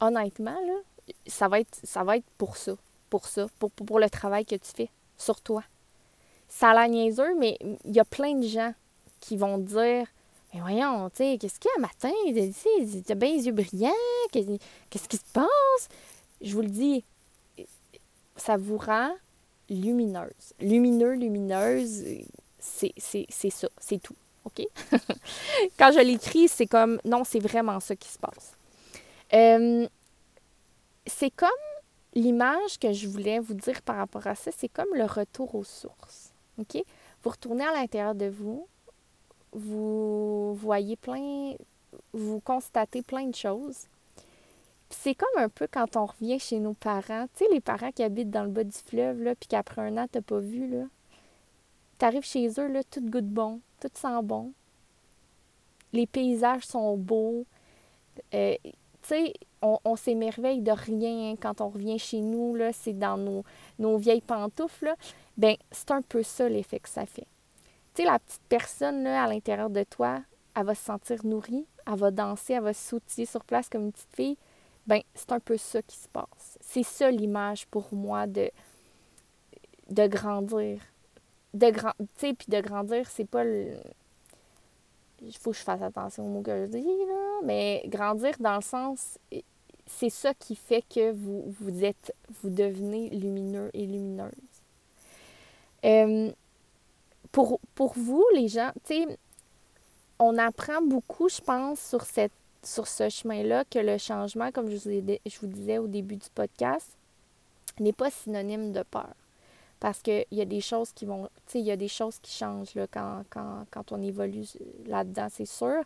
honnêtement, 0.00 0.58
là, 0.66 1.14
ça 1.26 1.48
va 1.48 1.60
être, 1.60 1.80
ça 1.82 2.04
va 2.04 2.16
pour 2.36 2.58
ça, 2.58 2.74
pour 3.08 3.26
ça, 3.26 3.46
pour, 3.58 3.98
le 3.98 4.10
travail 4.10 4.44
que 4.44 4.56
tu 4.56 4.70
fais 4.76 4.90
sur 5.16 5.40
toi. 5.40 5.64
Ça 6.46 6.72
a 6.72 6.74
l'air 6.74 6.90
niaiseux, 6.90 7.34
mais 7.38 7.56
il 7.86 7.96
y 7.96 8.00
a 8.00 8.04
plein 8.04 8.34
de 8.34 8.46
gens 8.46 8.74
qui 9.18 9.38
vont 9.38 9.56
dire 9.56 10.06
Mais 10.52 10.60
voyons, 10.60 11.08
tu 11.08 11.16
sais, 11.16 11.38
qu'est-ce 11.40 11.58
qu'il 11.58 11.70
y 11.74 11.78
a 11.78 11.80
matin? 11.80 12.12
Tu 12.26 13.12
as 13.12 13.14
bien 13.14 13.32
les 13.32 13.46
yeux 13.46 13.52
brillants, 13.52 13.92
qu'est-ce 14.30 15.08
qui 15.08 15.16
se 15.16 15.32
passe? 15.32 15.88
Je 16.42 16.52
vous 16.52 16.60
le 16.60 16.68
dis, 16.68 17.02
ça 18.36 18.58
vous 18.58 18.76
rend 18.76 19.14
lumineuse. 19.68 20.54
Lumineux, 20.60 21.14
lumineuse, 21.14 22.04
c'est 22.58 22.92
ça, 22.98 23.68
c'est 23.78 24.02
tout. 24.02 24.16
OK? 24.44 24.66
Quand 25.78 25.92
je 25.92 26.00
l'écris, 26.00 26.48
c'est 26.48 26.66
comme 26.66 27.00
non, 27.04 27.24
c'est 27.24 27.38
vraiment 27.38 27.80
ça 27.80 27.94
qui 27.96 28.08
se 28.08 28.18
passe. 28.18 28.52
Euh, 29.32 29.86
c'est 31.06 31.30
comme 31.30 31.48
l'image 32.14 32.78
que 32.78 32.92
je 32.92 33.08
voulais 33.08 33.38
vous 33.38 33.54
dire 33.54 33.82
par 33.82 33.96
rapport 33.96 34.26
à 34.26 34.34
ça, 34.34 34.50
c'est 34.56 34.68
comme 34.68 34.94
le 34.94 35.04
retour 35.04 35.54
aux 35.54 35.64
sources. 35.64 36.32
OK? 36.58 36.82
Vous 37.22 37.30
retournez 37.30 37.64
à 37.64 37.72
l'intérieur 37.72 38.14
de 38.14 38.26
vous, 38.26 38.66
vous 39.52 40.54
voyez 40.54 40.96
plein, 40.96 41.54
vous 42.12 42.40
constatez 42.40 43.02
plein 43.02 43.26
de 43.26 43.34
choses 43.34 43.86
c'est 44.90 45.14
comme 45.14 45.42
un 45.42 45.48
peu 45.48 45.66
quand 45.70 45.96
on 45.96 46.06
revient 46.06 46.38
chez 46.38 46.58
nos 46.58 46.74
parents. 46.74 47.26
Tu 47.34 47.44
sais, 47.44 47.50
les 47.52 47.60
parents 47.60 47.92
qui 47.92 48.02
habitent 48.02 48.30
dans 48.30 48.44
le 48.44 48.50
bas 48.50 48.64
du 48.64 48.76
fleuve, 48.76 49.22
là, 49.22 49.34
puis 49.34 49.48
qu'après 49.48 49.82
un 49.82 49.96
an, 49.98 50.06
t'as 50.10 50.22
pas 50.22 50.38
vu, 50.38 50.68
là. 50.68 50.84
T'arrives 51.98 52.24
chez 52.24 52.48
eux, 52.58 52.68
là, 52.68 52.82
tout 52.84 53.00
goûte 53.02 53.28
bon, 53.28 53.60
tout 53.80 53.90
sent 53.92 54.22
bon. 54.22 54.52
Les 55.92 56.06
paysages 56.06 56.64
sont 56.64 56.96
beaux. 56.96 57.44
Euh, 58.34 58.56
tu 58.62 58.70
sais, 59.02 59.34
on, 59.62 59.96
s'émerveille 59.96 60.60
de 60.60 60.70
rien 60.70 61.34
quand 61.36 61.60
on 61.60 61.68
revient 61.68 61.98
chez 61.98 62.20
nous, 62.20 62.56
c'est 62.72 62.92
dans 62.92 63.42
nos, 63.78 63.98
vieilles 63.98 64.20
pantoufles, 64.20 64.86
là. 64.86 64.96
Ben, 65.36 65.56
c'est 65.70 65.90
un 65.90 66.02
peu 66.02 66.22
ça 66.22 66.48
l'effet 66.48 66.80
que 66.80 66.88
ça 66.88 67.06
fait. 67.06 67.26
Tu 67.94 68.02
sais, 68.02 68.04
la 68.04 68.18
petite 68.18 68.42
personne, 68.48 69.04
là, 69.04 69.24
à 69.24 69.28
l'intérieur 69.28 69.70
de 69.70 69.84
toi, 69.84 70.20
elle 70.56 70.64
va 70.64 70.74
se 70.74 70.84
sentir 70.84 71.24
nourrie, 71.24 71.66
elle 71.86 71.98
va 71.98 72.10
danser, 72.10 72.54
elle 72.54 72.62
va 72.62 72.74
s'outiller 72.74 73.26
sur 73.26 73.44
place 73.44 73.68
comme 73.68 73.86
une 73.86 73.92
petite 73.92 74.14
fille. 74.14 74.36
Ben, 74.88 75.02
c'est 75.14 75.32
un 75.32 75.38
peu 75.38 75.58
ça 75.58 75.82
qui 75.82 75.98
se 75.98 76.08
passe. 76.08 76.58
C'est 76.62 76.82
ça 76.82 77.10
l'image 77.10 77.66
pour 77.66 77.92
moi 77.92 78.26
de, 78.26 78.50
de 79.90 80.06
grandir. 80.06 80.80
De 81.52 81.70
grand, 81.70 81.92
tu 81.98 82.06
sais, 82.16 82.34
puis 82.34 82.46
de 82.48 82.60
grandir, 82.60 83.08
c'est 83.10 83.28
pas 83.28 83.44
le. 83.44 83.76
Il 85.20 85.36
faut 85.36 85.50
que 85.50 85.58
je 85.58 85.62
fasse 85.62 85.82
attention 85.82 86.24
aux 86.24 86.28
mots 86.28 86.42
que 86.42 86.64
je 86.64 86.70
dis, 86.70 86.82
là. 86.82 87.40
Mais 87.44 87.82
grandir 87.86 88.32
dans 88.40 88.56
le 88.56 88.62
sens. 88.62 89.18
C'est 89.86 90.10
ça 90.10 90.32
qui 90.34 90.56
fait 90.56 90.82
que 90.82 91.12
vous, 91.12 91.54
vous 91.60 91.84
êtes. 91.84 92.14
Vous 92.42 92.48
devenez 92.48 93.10
lumineux 93.10 93.70
et 93.74 93.86
lumineuse. 93.86 94.32
Euh, 95.84 96.32
pour, 97.30 97.60
pour 97.74 97.92
vous, 97.92 98.24
les 98.34 98.48
gens, 98.48 98.70
tu 98.84 98.94
sais, 98.94 99.18
on 100.18 100.36
apprend 100.38 100.80
beaucoup, 100.82 101.28
je 101.28 101.40
pense, 101.40 101.80
sur, 101.80 102.02
cette, 102.02 102.32
sur 102.62 102.86
ce 102.86 103.08
chemin-là, 103.08 103.64
que 103.64 103.78
le 103.78 103.98
changement, 103.98 104.50
comme 104.52 104.70
je 104.70 104.76
vous, 104.76 105.46
disais 105.46 105.78
au 105.78 105.86
début 105.86 106.16
du 106.16 106.28
podcast, 106.34 106.90
n'est 107.78 107.92
pas 107.92 108.10
synonyme 108.10 108.72
de 108.72 108.82
peur. 108.82 109.14
Parce 109.80 110.00
qu'il 110.02 110.26
y 110.32 110.40
a 110.40 110.44
des 110.44 110.60
choses 110.60 110.90
qui 110.92 111.06
vont, 111.06 111.26
tu 111.46 111.52
sais, 111.52 111.60
il 111.60 111.66
y 111.66 111.70
a 111.70 111.76
des 111.76 111.88
choses 111.88 112.18
qui 112.20 112.32
changent 112.32 112.74
là, 112.74 112.86
quand, 112.90 113.22
quand, 113.70 113.92
on 113.92 114.02
évolue 114.02 114.44
là-dedans, 114.86 115.28
c'est 115.30 115.46
sûr. 115.46 115.82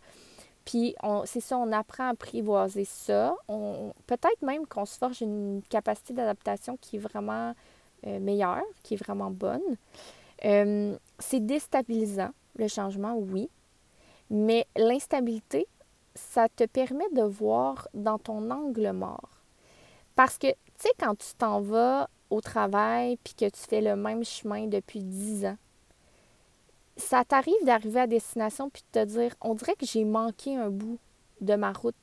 Puis 0.64 0.94
c'est 1.26 1.40
ça, 1.40 1.58
on 1.58 1.72
apprend 1.72 2.04
à 2.04 2.10
apprivoiser 2.10 2.84
ça. 2.84 3.34
Peut-être 4.06 4.40
même 4.42 4.66
qu'on 4.66 4.86
se 4.86 4.96
forge 4.96 5.20
une 5.20 5.60
capacité 5.68 6.14
d'adaptation 6.14 6.78
qui 6.80 6.96
est 6.96 7.00
vraiment 7.00 7.54
euh, 8.06 8.18
meilleure, 8.18 8.62
qui 8.82 8.94
est 8.94 8.96
vraiment 8.96 9.30
bonne. 9.30 9.60
Euh, 10.44 10.96
c'est 11.18 11.44
déstabilisant, 11.44 12.30
le 12.56 12.66
changement, 12.68 13.14
oui. 13.16 13.48
Mais 14.30 14.66
l'instabilité, 14.76 15.66
ça 16.14 16.48
te 16.48 16.64
permet 16.64 17.08
de 17.12 17.22
voir 17.22 17.88
dans 17.94 18.18
ton 18.18 18.50
angle 18.50 18.92
mort. 18.92 19.30
Parce 20.14 20.38
que, 20.38 20.48
tu 20.48 20.56
sais, 20.78 20.92
quand 20.98 21.16
tu 21.16 21.34
t'en 21.38 21.60
vas 21.60 22.08
au 22.30 22.40
travail 22.40 23.18
puis 23.24 23.34
que 23.34 23.48
tu 23.48 23.60
fais 23.60 23.80
le 23.80 23.96
même 23.96 24.24
chemin 24.24 24.66
depuis 24.66 25.00
dix 25.00 25.44
ans, 25.46 25.56
ça 26.96 27.24
t'arrive 27.24 27.64
d'arriver 27.64 28.00
à 28.00 28.06
destination 28.06 28.70
puis 28.70 28.82
de 28.92 29.00
te 29.00 29.04
dire, 29.06 29.34
on 29.40 29.54
dirait 29.54 29.74
que 29.74 29.86
j'ai 29.86 30.04
manqué 30.04 30.56
un 30.56 30.70
bout 30.70 30.98
de 31.40 31.54
ma 31.54 31.72
route. 31.72 31.96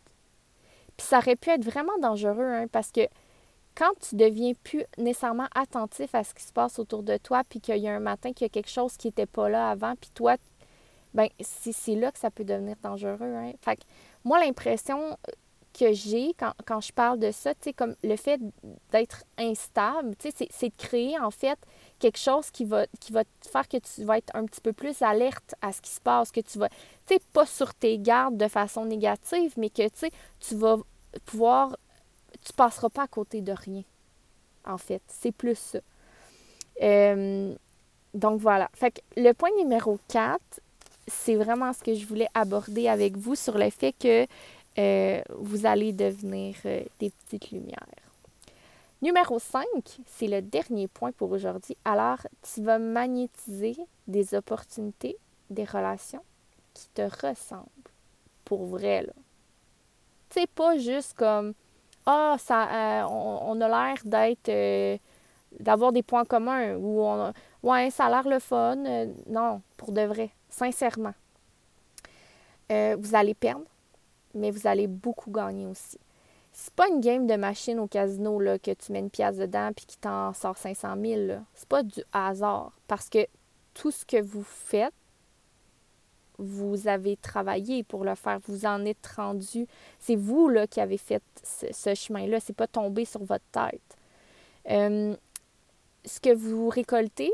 Puis 0.97 1.07
ça 1.07 1.19
aurait 1.19 1.35
pu 1.35 1.49
être 1.49 1.63
vraiment 1.63 1.97
dangereux, 1.99 2.45
hein, 2.45 2.67
parce 2.71 2.91
que 2.91 3.07
quand 3.75 3.91
tu 4.01 4.15
deviens 4.15 4.53
plus 4.63 4.83
nécessairement 4.97 5.47
attentif 5.55 6.13
à 6.13 6.23
ce 6.23 6.33
qui 6.33 6.43
se 6.43 6.51
passe 6.51 6.79
autour 6.79 7.03
de 7.03 7.17
toi, 7.17 7.43
puis 7.47 7.61
qu'il 7.61 7.77
y 7.77 7.87
a 7.87 7.95
un 7.95 8.01
matin 8.01 8.33
qu'il 8.33 8.45
y 8.45 8.45
a 8.45 8.49
quelque 8.49 8.69
chose 8.69 8.97
qui 8.97 9.07
n'était 9.07 9.25
pas 9.25 9.47
là 9.47 9.69
avant, 9.69 9.95
puis 9.95 10.09
toi, 10.13 10.35
ben 11.19 11.29
c'est 11.41 11.95
là 11.95 12.13
que 12.13 12.17
ça 12.19 12.31
peut 12.31 12.45
devenir 12.45 12.77
dangereux. 12.81 13.35
Hein? 13.35 13.51
Fait 13.61 13.75
que 13.75 13.81
moi, 14.23 14.39
l'impression 14.39 15.17
que 15.77 15.91
j'ai 15.91 16.33
quand, 16.39 16.53
quand, 16.65 16.79
je 16.79 16.93
parle 16.93 17.19
de 17.19 17.31
ça, 17.31 17.51
comme 17.75 17.95
le 18.03 18.15
fait 18.15 18.39
d'être 18.91 19.25
instable, 19.37 20.15
c'est 20.19 20.69
de 20.69 20.77
créer 20.77 21.19
en 21.19 21.29
fait 21.29 21.59
quelque 21.99 22.17
chose 22.17 22.49
qui 22.51 22.63
va, 22.63 22.87
qui 23.01 23.11
va 23.11 23.23
faire 23.51 23.67
que 23.67 23.77
tu 23.77 24.05
vas 24.05 24.17
être 24.17 24.33
un 24.33 24.45
petit 24.45 24.61
peu 24.61 24.71
plus 24.71 25.01
alerte 25.01 25.55
à 25.61 25.73
ce 25.73 25.81
qui 25.81 25.91
se 25.91 25.99
passe, 25.99 26.31
que 26.31 26.39
tu 26.39 26.57
vas, 26.57 26.69
tu 26.69 27.15
sais, 27.15 27.19
pas 27.33 27.45
sur 27.45 27.73
tes 27.73 27.99
gardes 27.99 28.37
de 28.37 28.47
façon 28.47 28.85
négative, 28.85 29.53
mais 29.57 29.69
que, 29.69 29.87
tu 30.39 30.55
vas 30.55 30.77
pouvoir, 31.25 31.77
tu 32.45 32.53
passeras 32.53 32.89
pas 32.89 33.03
à 33.03 33.07
côté 33.07 33.41
de 33.41 33.51
rien, 33.51 33.83
en 34.65 34.77
fait. 34.77 35.01
C'est 35.07 35.33
plus 35.33 35.57
ça. 35.57 35.79
Euh, 36.81 37.53
donc 38.13 38.39
voilà. 38.39 38.69
Fait 38.73 38.91
que 38.91 39.01
le 39.17 39.33
point 39.33 39.49
numéro 39.57 39.99
4, 40.07 40.39
c'est 41.09 41.35
vraiment 41.35 41.73
ce 41.73 41.83
que 41.83 41.93
je 41.93 42.05
voulais 42.05 42.27
aborder 42.33 42.87
avec 42.87 43.17
vous 43.17 43.35
sur 43.35 43.57
le 43.57 43.69
fait 43.69 43.93
que 43.93 44.25
euh, 44.77 45.21
vous 45.37 45.65
allez 45.65 45.91
devenir 45.91 46.55
euh, 46.65 46.83
des 46.99 47.09
petites 47.09 47.51
lumières. 47.51 47.85
Numéro 49.01 49.39
5, 49.39 49.65
c'est 50.05 50.27
le 50.27 50.41
dernier 50.41 50.87
point 50.87 51.11
pour 51.11 51.31
aujourd'hui. 51.31 51.75
Alors, 51.85 52.19
tu 52.41 52.61
vas 52.61 52.79
magnétiser 52.79 53.77
des 54.07 54.33
opportunités, 54.35 55.17
des 55.49 55.63
relations 55.63 56.23
qui 56.73 56.87
te 56.93 57.01
ressemblent. 57.01 57.65
Pour 58.45 58.65
vrai. 58.65 59.05
Tu 60.29 60.41
sais, 60.41 60.47
pas 60.47 60.77
juste 60.77 61.13
comme 61.13 61.53
Ah, 62.05 62.35
ça, 62.39 63.01
euh, 63.01 63.07
on, 63.07 63.59
a 63.61 63.67
l'air 63.67 63.97
d'être. 64.03 64.99
d'avoir 65.59 65.91
des 65.91 66.03
points 66.03 66.25
communs 66.25 66.75
ou 66.75 67.01
on 67.01 67.33
Ouais, 67.63 67.89
ça 67.89 68.05
a 68.05 68.09
l'air 68.09 68.27
le 68.27 68.39
fun. 68.39 68.77
non, 69.27 69.61
pour 69.77 69.91
de 69.91 70.01
vrai 70.01 70.31
sincèrement. 70.49 71.13
Euh, 72.71 72.95
vous 72.99 73.15
allez 73.15 73.33
perdre, 73.33 73.65
mais 74.33 74.51
vous 74.51 74.67
allez 74.67 74.87
beaucoup 74.87 75.31
gagner 75.31 75.65
aussi. 75.65 75.97
C'est 76.51 76.73
pas 76.73 76.87
une 76.89 76.99
game 76.99 77.25
de 77.25 77.35
machine 77.35 77.79
au 77.79 77.87
casino 77.87 78.39
là, 78.39 78.59
que 78.59 78.71
tu 78.71 78.91
mets 78.91 78.99
une 78.99 79.09
pièce 79.09 79.37
dedans 79.37 79.71
puis 79.75 79.85
qui 79.85 79.97
t'en 79.97 80.33
sort 80.33 80.57
500 80.57 80.95
000. 81.01 81.41
C'est 81.53 81.69
pas 81.69 81.83
du 81.83 82.01
hasard 82.11 82.71
parce 82.87 83.09
que 83.09 83.25
tout 83.73 83.91
ce 83.91 84.05
que 84.05 84.21
vous 84.21 84.43
faites, 84.43 84.93
vous 86.37 86.87
avez 86.87 87.17
travaillé 87.17 87.83
pour 87.83 88.03
le 88.03 88.15
faire, 88.15 88.39
vous 88.47 88.65
en 88.65 88.85
êtes 88.85 89.05
rendu. 89.15 89.67
C'est 89.99 90.15
vous 90.15 90.47
là, 90.47 90.67
qui 90.67 90.79
avez 90.79 90.97
fait 90.97 91.23
ce, 91.43 91.93
chemin-là, 91.93 92.39
c'est 92.39 92.55
pas 92.55 92.67
tombé 92.67 93.05
sur 93.05 93.23
votre 93.23 93.45
tête. 93.51 93.81
Euh, 94.69 95.15
ce 96.05 96.19
que 96.19 96.33
vous 96.33 96.69
récoltez 96.69 97.31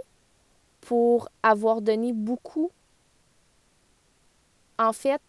pour 0.85 1.29
avoir 1.43 1.81
donné 1.81 2.13
beaucoup 2.13 2.71
en 4.77 4.93
fait, 4.93 5.21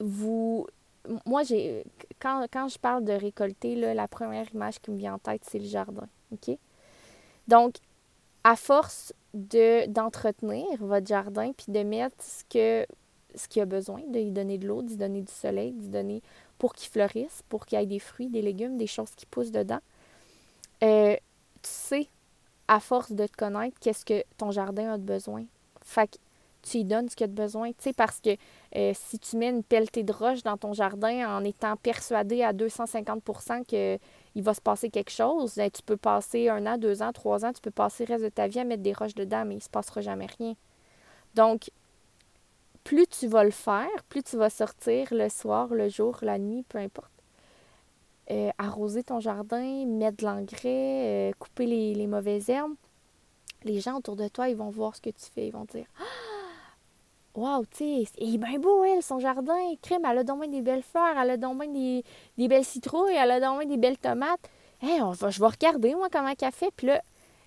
vous. 0.00 0.66
Moi, 1.26 1.42
j'ai. 1.42 1.84
Quand, 2.18 2.46
je 2.68 2.78
parle 2.78 3.04
de 3.04 3.12
récolter, 3.12 3.74
là, 3.74 3.94
la 3.94 4.08
première 4.08 4.52
image 4.54 4.80
qui 4.80 4.90
me 4.90 4.96
vient 4.96 5.14
en 5.14 5.18
tête, 5.18 5.42
c'est 5.44 5.58
le 5.58 5.66
jardin. 5.66 6.08
OK? 6.32 6.56
Donc, 7.46 7.76
à 8.42 8.56
force 8.56 9.12
de, 9.34 9.86
d'entretenir 9.86 10.64
votre 10.80 11.06
jardin 11.06 11.52
puis 11.52 11.66
de 11.68 11.82
mettre 11.82 12.16
ce 12.20 12.44
que 12.48 12.86
ce 13.36 13.48
qu'il 13.48 13.60
a 13.62 13.66
besoin, 13.66 14.00
de 14.08 14.20
lui 14.20 14.30
donner 14.30 14.58
de 14.58 14.68
l'eau, 14.68 14.82
d'y 14.82 14.96
donner 14.96 15.20
du 15.20 15.32
soleil, 15.32 15.72
d'y 15.72 15.88
donner 15.88 16.22
pour 16.56 16.72
qu'il 16.72 16.88
fleurisse, 16.88 17.42
pour 17.48 17.66
qu'il 17.66 17.78
y 17.78 17.82
ait 17.82 17.86
des 17.86 17.98
fruits, 17.98 18.28
des 18.28 18.42
légumes, 18.42 18.78
des 18.78 18.86
choses 18.86 19.10
qui 19.16 19.26
poussent 19.26 19.50
dedans. 19.50 19.80
Euh, 20.84 21.16
tu 21.60 21.68
sais, 21.68 22.08
à 22.68 22.80
force 22.80 23.12
de 23.12 23.26
te 23.26 23.36
connaître, 23.36 23.78
qu'est-ce 23.80 24.04
que 24.04 24.22
ton 24.38 24.50
jardin 24.50 24.94
a 24.94 24.98
de 24.98 25.02
besoin? 25.02 25.44
Fait 25.82 26.18
tu 26.64 26.78
lui 26.78 26.84
donnes 26.84 27.08
ce 27.08 27.16
qu'il 27.16 27.24
a 27.24 27.28
besoin. 27.28 27.70
Tu 27.70 27.76
sais, 27.80 27.92
parce 27.92 28.20
que 28.20 28.30
euh, 28.76 28.92
si 28.94 29.18
tu 29.18 29.36
mets 29.36 29.50
une 29.50 29.62
pelletée 29.62 30.02
de 30.02 30.12
roche 30.12 30.42
dans 30.42 30.56
ton 30.56 30.72
jardin 30.72 31.36
en 31.36 31.44
étant 31.44 31.76
persuadé 31.76 32.42
à 32.42 32.52
250% 32.52 33.64
qu'il 33.64 34.42
va 34.42 34.54
se 34.54 34.60
passer 34.60 34.90
quelque 34.90 35.10
chose, 35.10 35.54
ben, 35.56 35.70
tu 35.70 35.82
peux 35.82 35.96
passer 35.96 36.48
un 36.48 36.66
an, 36.66 36.78
deux 36.78 37.02
ans, 37.02 37.12
trois 37.12 37.44
ans, 37.44 37.52
tu 37.52 37.60
peux 37.60 37.70
passer 37.70 38.06
le 38.06 38.14
reste 38.14 38.24
de 38.24 38.30
ta 38.30 38.48
vie 38.48 38.60
à 38.60 38.64
mettre 38.64 38.82
des 38.82 38.92
roches 38.92 39.14
dedans, 39.14 39.44
mais 39.44 39.54
il 39.54 39.58
ne 39.58 39.62
se 39.62 39.68
passera 39.68 40.00
jamais 40.00 40.26
rien. 40.38 40.54
Donc, 41.34 41.70
plus 42.82 43.06
tu 43.06 43.26
vas 43.26 43.44
le 43.44 43.50
faire, 43.50 43.88
plus 44.08 44.22
tu 44.22 44.36
vas 44.36 44.50
sortir 44.50 45.08
le 45.10 45.28
soir, 45.28 45.68
le 45.68 45.88
jour, 45.88 46.18
la 46.22 46.38
nuit, 46.38 46.64
peu 46.68 46.78
importe. 46.78 47.13
Euh, 48.30 48.50
arroser 48.56 49.02
ton 49.02 49.20
jardin, 49.20 49.84
mettre 49.84 50.16
de 50.18 50.24
l'engrais, 50.24 51.30
euh, 51.30 51.32
couper 51.38 51.66
les, 51.66 52.06
mauvaises 52.06 52.48
herbes. 52.48 52.74
Les 53.64 53.80
gens 53.80 53.98
autour 53.98 54.16
de 54.16 54.28
toi, 54.28 54.48
ils 54.48 54.56
vont 54.56 54.70
voir 54.70 54.96
ce 54.96 55.02
que 55.02 55.10
tu 55.10 55.26
fais. 55.34 55.48
Ils 55.48 55.52
vont 55.52 55.66
dire 55.66 55.86
ah, 55.98 56.04
Wow, 57.34 57.66
tu 57.66 57.76
sais, 57.76 58.04
il 58.18 58.36
est 58.36 58.38
bien 58.38 58.58
beau, 58.58 58.82
elle, 58.84 59.02
son 59.02 59.18
jardin. 59.18 59.74
Crème, 59.82 60.06
elle 60.08 60.18
a 60.18 60.24
donc 60.24 60.48
des 60.50 60.62
belles 60.62 60.82
fleurs, 60.82 61.18
elle 61.18 61.30
a 61.30 61.36
donc 61.36 61.70
des, 61.72 62.02
des 62.38 62.48
belles 62.48 62.64
citrouilles, 62.64 63.14
elle 63.14 63.30
a 63.30 63.40
donc 63.40 63.66
des 63.68 63.76
belles 63.76 63.98
tomates. 63.98 64.48
Hé, 64.80 65.02
on 65.02 65.10
va, 65.10 65.30
je 65.30 65.40
vais 65.40 65.46
regarder, 65.46 65.94
moi, 65.94 66.08
comment 66.10 66.32
elle 66.40 66.52
fait. 66.52 66.70
Puis 66.74 66.86
là, 66.86 67.02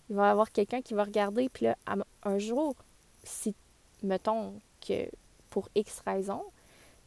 il 0.10 0.16
va 0.16 0.28
y 0.28 0.30
avoir 0.30 0.52
quelqu'un 0.52 0.82
qui 0.82 0.94
va 0.94 1.06
regarder. 1.06 1.50
Puis 1.50 1.66
là, 1.66 1.76
un 2.24 2.38
jour, 2.38 2.76
si, 3.24 3.56
mettons 4.04 4.54
que 4.86 5.10
pour 5.50 5.70
X 5.74 6.02
raison, 6.06 6.44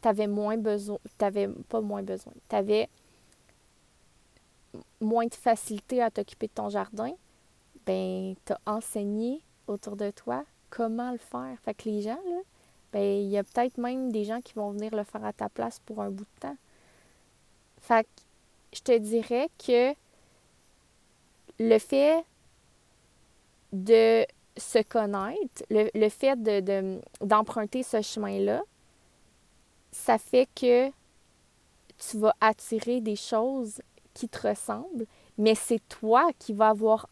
tu 0.03 0.09
avais 0.09 0.27
moins 0.27 0.57
besoin, 0.57 0.99
t'avais 1.19 1.49
pas 1.69 1.81
moins 1.81 2.03
besoin, 2.03 2.33
tu 2.49 2.57
avais 2.57 2.89
moins 5.01 5.27
de 5.27 5.35
facilité 5.35 6.03
à 6.03 6.11
t'occuper 6.11 6.47
de 6.47 6.53
ton 6.53 6.69
jardin, 6.69 7.13
ben, 7.87 8.35
tu 8.45 8.53
as 8.53 8.61
enseigné 8.67 9.43
autour 9.67 9.97
de 9.97 10.11
toi 10.11 10.45
comment 10.69 11.11
le 11.13 11.19
faire. 11.19 11.57
Fait 11.65 11.75
que 11.75 11.89
les 11.89 12.03
gens, 12.03 12.21
là, 12.29 12.41
ben, 12.93 13.03
il 13.03 13.29
y 13.29 13.39
a 13.39 13.45
peut-être 13.45 13.79
même 13.79 14.11
des 14.13 14.25
gens 14.25 14.41
qui 14.41 14.55
vont 14.55 14.71
venir 14.71 14.95
le 14.95 15.05
faire 15.05 15.25
à 15.25 15.33
ta 15.33 15.49
place 15.49 15.81
pour 15.81 16.03
un 16.03 16.11
bout 16.11 16.25
de 16.25 16.41
temps. 16.41 16.57
Fait 17.81 18.05
que 18.05 18.09
je 18.73 18.81
te 18.81 18.99
dirais 18.99 19.49
que 19.59 19.95
le 21.59 21.79
fait 21.79 22.25
de 23.73 24.27
se 24.57 24.83
connaître, 24.83 25.65
le, 25.71 26.09
fait 26.09 26.41
de, 26.43 27.01
d'emprunter 27.21 27.83
ce 27.83 28.03
chemin-là, 28.03 28.63
ça 29.93 30.19
fait 30.19 30.49
que 30.55 30.89
tu 31.99 32.19
vas 32.19 32.35
attirer 32.41 33.01
des 33.01 33.17
choses 33.17 33.81
qui 34.15 34.29
te 34.29 34.49
ressemblent, 34.49 35.07
mais 35.39 35.55
c'est 35.55 35.81
toi 35.89 36.31
qui 36.39 36.53
va 36.53 36.69
avoir 36.69 37.09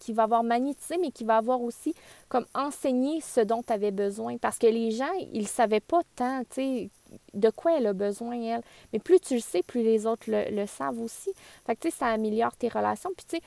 qui 0.00 0.12
va 0.12 0.24
avoir 0.24 0.42
magnétisé, 0.42 0.96
mais 1.00 1.10
qui 1.10 1.24
va 1.24 1.38
avoir 1.38 1.60
aussi 1.60 1.94
comme 2.28 2.46
enseigné 2.54 3.20
ce 3.20 3.40
dont 3.40 3.62
tu 3.62 3.72
avais 3.72 3.90
besoin. 3.90 4.36
Parce 4.36 4.58
que 4.58 4.66
les 4.66 4.90
gens, 4.90 5.12
ils 5.32 5.42
ne 5.42 5.46
savaient 5.46 5.80
pas 5.80 6.02
tant, 6.16 6.42
tu 6.50 6.54
sais, 6.54 6.90
de 7.34 7.50
quoi 7.50 7.78
elle 7.78 7.86
a 7.86 7.92
besoin, 7.92 8.40
elle. 8.40 8.62
Mais 8.92 8.98
plus 8.98 9.20
tu 9.20 9.34
le 9.34 9.40
sais, 9.40 9.62
plus 9.62 9.82
les 9.82 10.06
autres 10.06 10.24
le, 10.28 10.66
savent 10.66 11.00
aussi. 11.00 11.32
Fait 11.66 11.76
tu 11.76 11.90
sais, 11.90 11.96
ça 11.96 12.06
améliore 12.08 12.54
tes 12.56 12.68
relations. 12.68 13.10
Puis, 13.16 13.26
tu 13.26 13.36
sais, 13.36 13.42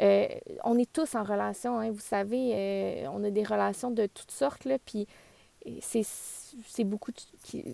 euh, 0.00 0.28
on 0.64 0.78
est 0.78 0.90
tous 0.90 1.14
en 1.14 1.22
relation, 1.22 1.78
hein, 1.78 1.90
vous 1.90 2.00
savez, 2.00 2.52
euh, 2.54 3.08
on 3.12 3.22
a 3.24 3.30
des 3.30 3.44
relations 3.44 3.90
de 3.90 4.06
toutes 4.06 4.30
sortes, 4.30 4.64
là, 4.64 4.78
puis 4.78 5.06
c'est 5.80 6.84
beaucoup, 6.84 7.12
qui, 7.42 7.64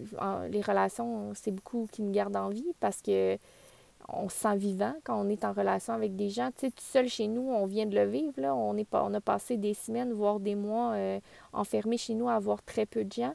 les 0.50 0.60
relations, 0.60 1.32
c'est 1.34 1.50
beaucoup 1.50 1.86
qui 1.90 2.02
nous 2.02 2.12
gardent 2.12 2.36
en 2.36 2.48
vie 2.48 2.74
parce 2.80 3.00
que 3.00 3.38
on 4.08 4.28
se 4.28 4.36
sent 4.36 4.56
vivant 4.56 4.94
quand 5.04 5.20
on 5.20 5.28
est 5.28 5.44
en 5.44 5.52
relation 5.52 5.92
avec 5.92 6.16
des 6.16 6.30
gens. 6.30 6.50
Tu 6.52 6.66
sais, 6.66 6.70
tout 6.70 6.84
seul 6.84 7.08
chez 7.08 7.28
nous, 7.28 7.42
on 7.42 7.66
vient 7.66 7.86
de 7.86 7.94
le 7.94 8.06
vivre, 8.06 8.32
on, 8.42 8.74
pas, 8.84 9.06
a 9.06 9.20
passé 9.20 9.56
des 9.56 9.74
semaines, 9.74 10.12
voire 10.12 10.40
des 10.40 10.54
mois 10.54 10.92
euh, 10.92 11.20
enfermés 11.52 11.98
chez 11.98 12.14
nous 12.14 12.28
à 12.28 12.34
avoir 12.34 12.62
très 12.62 12.86
peu 12.86 13.04
de 13.04 13.12
gens, 13.12 13.34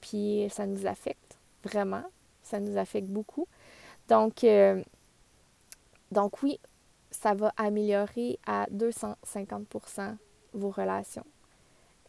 puis 0.00 0.46
ça 0.50 0.66
nous 0.66 0.86
affecte, 0.86 1.38
vraiment, 1.64 2.04
ça 2.42 2.60
nous 2.60 2.76
affecte 2.76 3.08
beaucoup. 3.08 3.46
Donc, 4.08 4.44
donc 6.10 6.42
oui, 6.42 6.58
ça 7.10 7.34
va 7.34 7.52
améliorer 7.56 8.38
à 8.46 8.66
250% 8.70 10.16
vos 10.54 10.70
relations. 10.70 11.24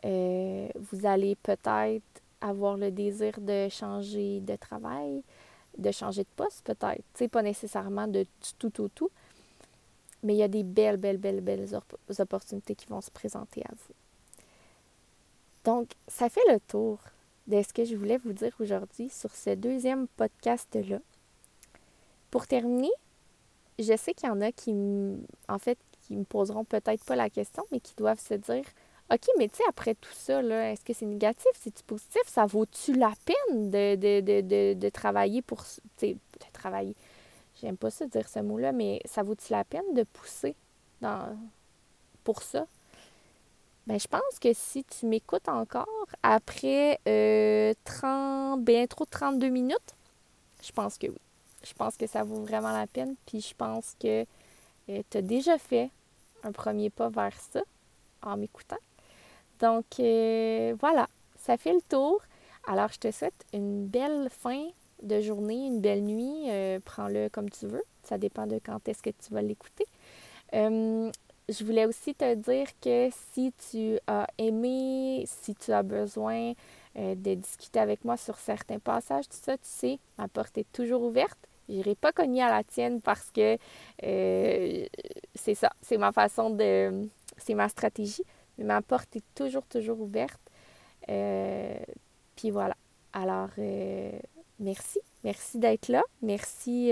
Euh, 0.06 0.68
vous 0.76 1.06
allez 1.06 1.36
peut-être 1.36 2.04
avoir 2.42 2.78
le 2.78 2.92
désir 2.92 3.40
de 3.40 3.70
changer 3.70 4.42
de 4.42 4.56
travail, 4.56 5.24
de 5.78 5.92
changer 5.92 6.24
de 6.24 6.30
poste 6.36 6.64
peut-être. 6.64 7.04
Tu 7.14 7.20
sais, 7.20 7.28
pas 7.28 7.42
nécessairement 7.42 8.08
de 8.08 8.26
tout 8.60 8.82
au 8.82 8.88
tout, 8.88 9.10
mais 10.24 10.34
il 10.36 10.38
y 10.38 10.44
a 10.44 10.48
des 10.48 10.64
belles, 10.64 10.98
belles, 10.98 11.18
belles, 11.18 11.42
belles 11.42 11.68
opportunités 12.20 12.76
qui 12.76 12.88
vont 12.88 13.02
se 13.02 13.12
présenter 13.12 13.62
à 13.66 13.72
vous. 13.72 13.94
Donc, 15.64 15.92
ça 16.08 16.30
fait 16.30 16.42
le 16.50 16.60
tour 16.60 17.00
de 17.48 17.62
ce 17.62 17.74
que 17.74 17.86
je 17.86 17.96
voulais 17.96 18.18
vous 18.18 18.34
dire 18.34 18.54
aujourd'hui 18.60 19.10
sur 19.10 19.34
ce 19.36 19.52
deuxième 19.52 20.08
podcast-là. 20.08 21.00
Pour 22.32 22.48
terminer, 22.48 22.92
je 23.80 23.96
sais 23.96 24.14
qu'il 24.14 24.30
y 24.30 24.32
en 24.32 24.42
a 24.42 24.52
qui, 24.52 24.74
en 25.48 25.60
fait, 25.60 25.78
qui 26.02 26.16
me 26.16 26.24
poseront 26.24 26.64
peut-être 26.66 27.04
pas 27.06 27.16
la 27.16 27.30
question, 27.30 27.64
mais 27.72 27.80
qui 27.80 27.96
doivent 27.96 28.20
se 28.20 28.34
dire 28.34 28.66
OK, 29.12 29.28
mais 29.38 29.48
tu 29.50 29.58
sais, 29.58 29.64
après 29.68 29.96
tout 29.96 30.14
ça, 30.14 30.42
est-ce 30.42 30.84
que 30.84 30.94
c'est 30.94 31.06
négatif, 31.06 31.52
c'est-tu 31.60 31.84
positif? 31.84 32.22
Ça 32.26 32.46
vaut-tu 32.46 32.94
la 32.94 33.14
peine 33.26 33.70
de, 33.70 33.96
de, 33.96 34.74
de, 34.74 34.90
travailler 34.90 35.42
pour. 35.42 35.64
Tu 35.64 35.80
sais, 35.98 36.14
de 36.14 36.46
travailler? 36.54 36.96
J'aime 37.62 37.78
pas 37.78 37.92
ça 37.92 38.08
dire 38.08 38.28
ce 38.28 38.40
mot-là, 38.40 38.72
mais 38.72 39.02
ça 39.06 39.22
vaut-tu 39.24 39.52
la 39.52 39.64
peine 39.64 39.94
de 39.94 40.04
pousser 40.04 40.56
dans, 41.02 41.38
pour 42.24 42.42
ça? 42.42 42.66
Ben, 43.86 44.00
je 44.00 44.08
pense 44.08 44.40
que 44.42 44.54
si 44.54 44.84
tu 44.86 45.06
m'écoutes 45.06 45.50
encore 45.50 46.08
après 46.24 47.00
euh, 47.08 47.74
30, 47.84 48.64
bien 48.64 48.88
trop 48.88 49.06
32 49.06 49.50
minutes, 49.50 49.96
je 50.64 50.72
pense 50.72 50.98
que 50.98 51.08
oui 51.08 51.20
je 51.64 51.74
pense 51.74 51.98
que 51.98 52.08
ça 52.08 52.24
vaut 52.24 52.44
vraiment 52.44 52.72
la 52.72 52.88
peine. 52.88 53.16
Puis 53.26 53.42
je 53.42 53.54
pense 53.56 53.96
que 54.00 54.26
euh, 54.90 55.02
tu 55.10 55.18
as 55.18 55.22
déjà 55.22 55.58
fait 55.58 55.90
un 56.44 56.52
premier 56.52 56.90
pas 56.90 57.10
vers 57.10 57.40
ça 57.52 57.62
en 58.22 58.38
m'écoutant. 58.38 58.78
Donc 59.60 59.86
euh, 60.00 60.76
voilà, 60.80 61.08
ça 61.38 61.58
fait 61.58 61.74
le 61.74 61.82
tour. 61.82 62.22
Alors 62.68 62.90
je 62.90 63.00
te 63.00 63.12
souhaite 63.12 63.46
une 63.54 63.86
belle 63.88 64.30
fin 64.30 64.68
de 65.02 65.22
journée, 65.22 65.68
une 65.68 65.82
belle 65.82 66.04
nuit. 66.04 66.50
Euh, 66.50 66.80
prends-le 66.84 67.30
comme 67.30 67.50
tu 67.50 67.68
veux. 67.68 67.84
Ça 68.04 68.18
dépend 68.18 68.48
de 68.48 68.60
quand 68.64 68.88
est-ce 68.88 69.02
que 69.02 69.10
tu 69.10 69.34
vas 69.34 69.42
l'écouter. 69.42 69.86
je 70.52 71.64
voulais 71.64 71.86
aussi 71.86 72.16
te 72.16 72.36
dire 72.36 72.68
que 72.82 73.10
si 73.34 73.54
tu 73.70 73.98
as 74.08 74.28
aimé, 74.38 75.26
si 75.26 75.56
tu 75.56 75.72
as 75.72 75.84
besoin 75.84 76.54
de 76.96 77.34
discuter 77.34 77.80
avec 77.80 78.06
moi 78.06 78.18
sur 78.18 78.38
certains 78.38 78.80
passages, 78.80 79.28
tout 79.28 79.38
ça, 79.42 79.58
tu 79.58 79.64
sais, 79.64 80.00
ma 80.18 80.28
porte 80.28 80.58
est 80.58 80.72
toujours 80.72 81.02
ouverte. 81.02 81.40
Je 81.68 81.74
n'irai 81.76 81.96
pas 81.96 82.12
cogner 82.12 82.44
à 82.44 82.50
la 82.50 82.64
tienne 82.64 83.02
parce 83.02 83.32
que 83.32 83.58
euh, 84.04 84.86
c'est 85.36 85.56
ça, 85.56 85.72
c'est 85.82 85.98
ma 85.98 86.12
façon 86.12 86.50
de. 86.50 87.08
C'est 87.38 87.54
ma 87.54 87.70
stratégie. 87.70 88.24
Mais 88.58 88.66
ma 88.66 88.82
porte 88.82 89.16
est 89.16 89.24
toujours, 89.36 89.66
toujours 89.66 90.00
ouverte. 90.00 90.42
Euh, 91.10 91.78
puis 92.36 92.52
voilà. 92.52 92.76
Alors, 93.14 93.50
euh, 93.58 94.12
merci. 94.60 95.00
Merci 95.24 95.58
d'être 95.60 95.88
là. 95.88 96.04
Merci 96.22 96.92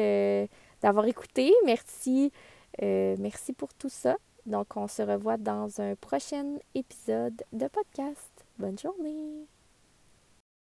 d'avoir 0.82 1.06
écouté. 1.06 1.54
Merci, 1.65 2.32
merci 2.82 3.54
pour 3.54 3.74
tout 3.74 3.89
ça. 3.89 4.15
Donc, 4.45 4.76
on 4.78 4.88
se 4.88 5.02
revoit 5.02 5.38
dans 5.38 5.82
un 5.82 5.95
prochain 5.95 6.58
épisode 6.74 7.43
de 7.52 7.67
podcast. 7.67 8.45
Bonne 8.58 8.80
journée! 8.80 9.61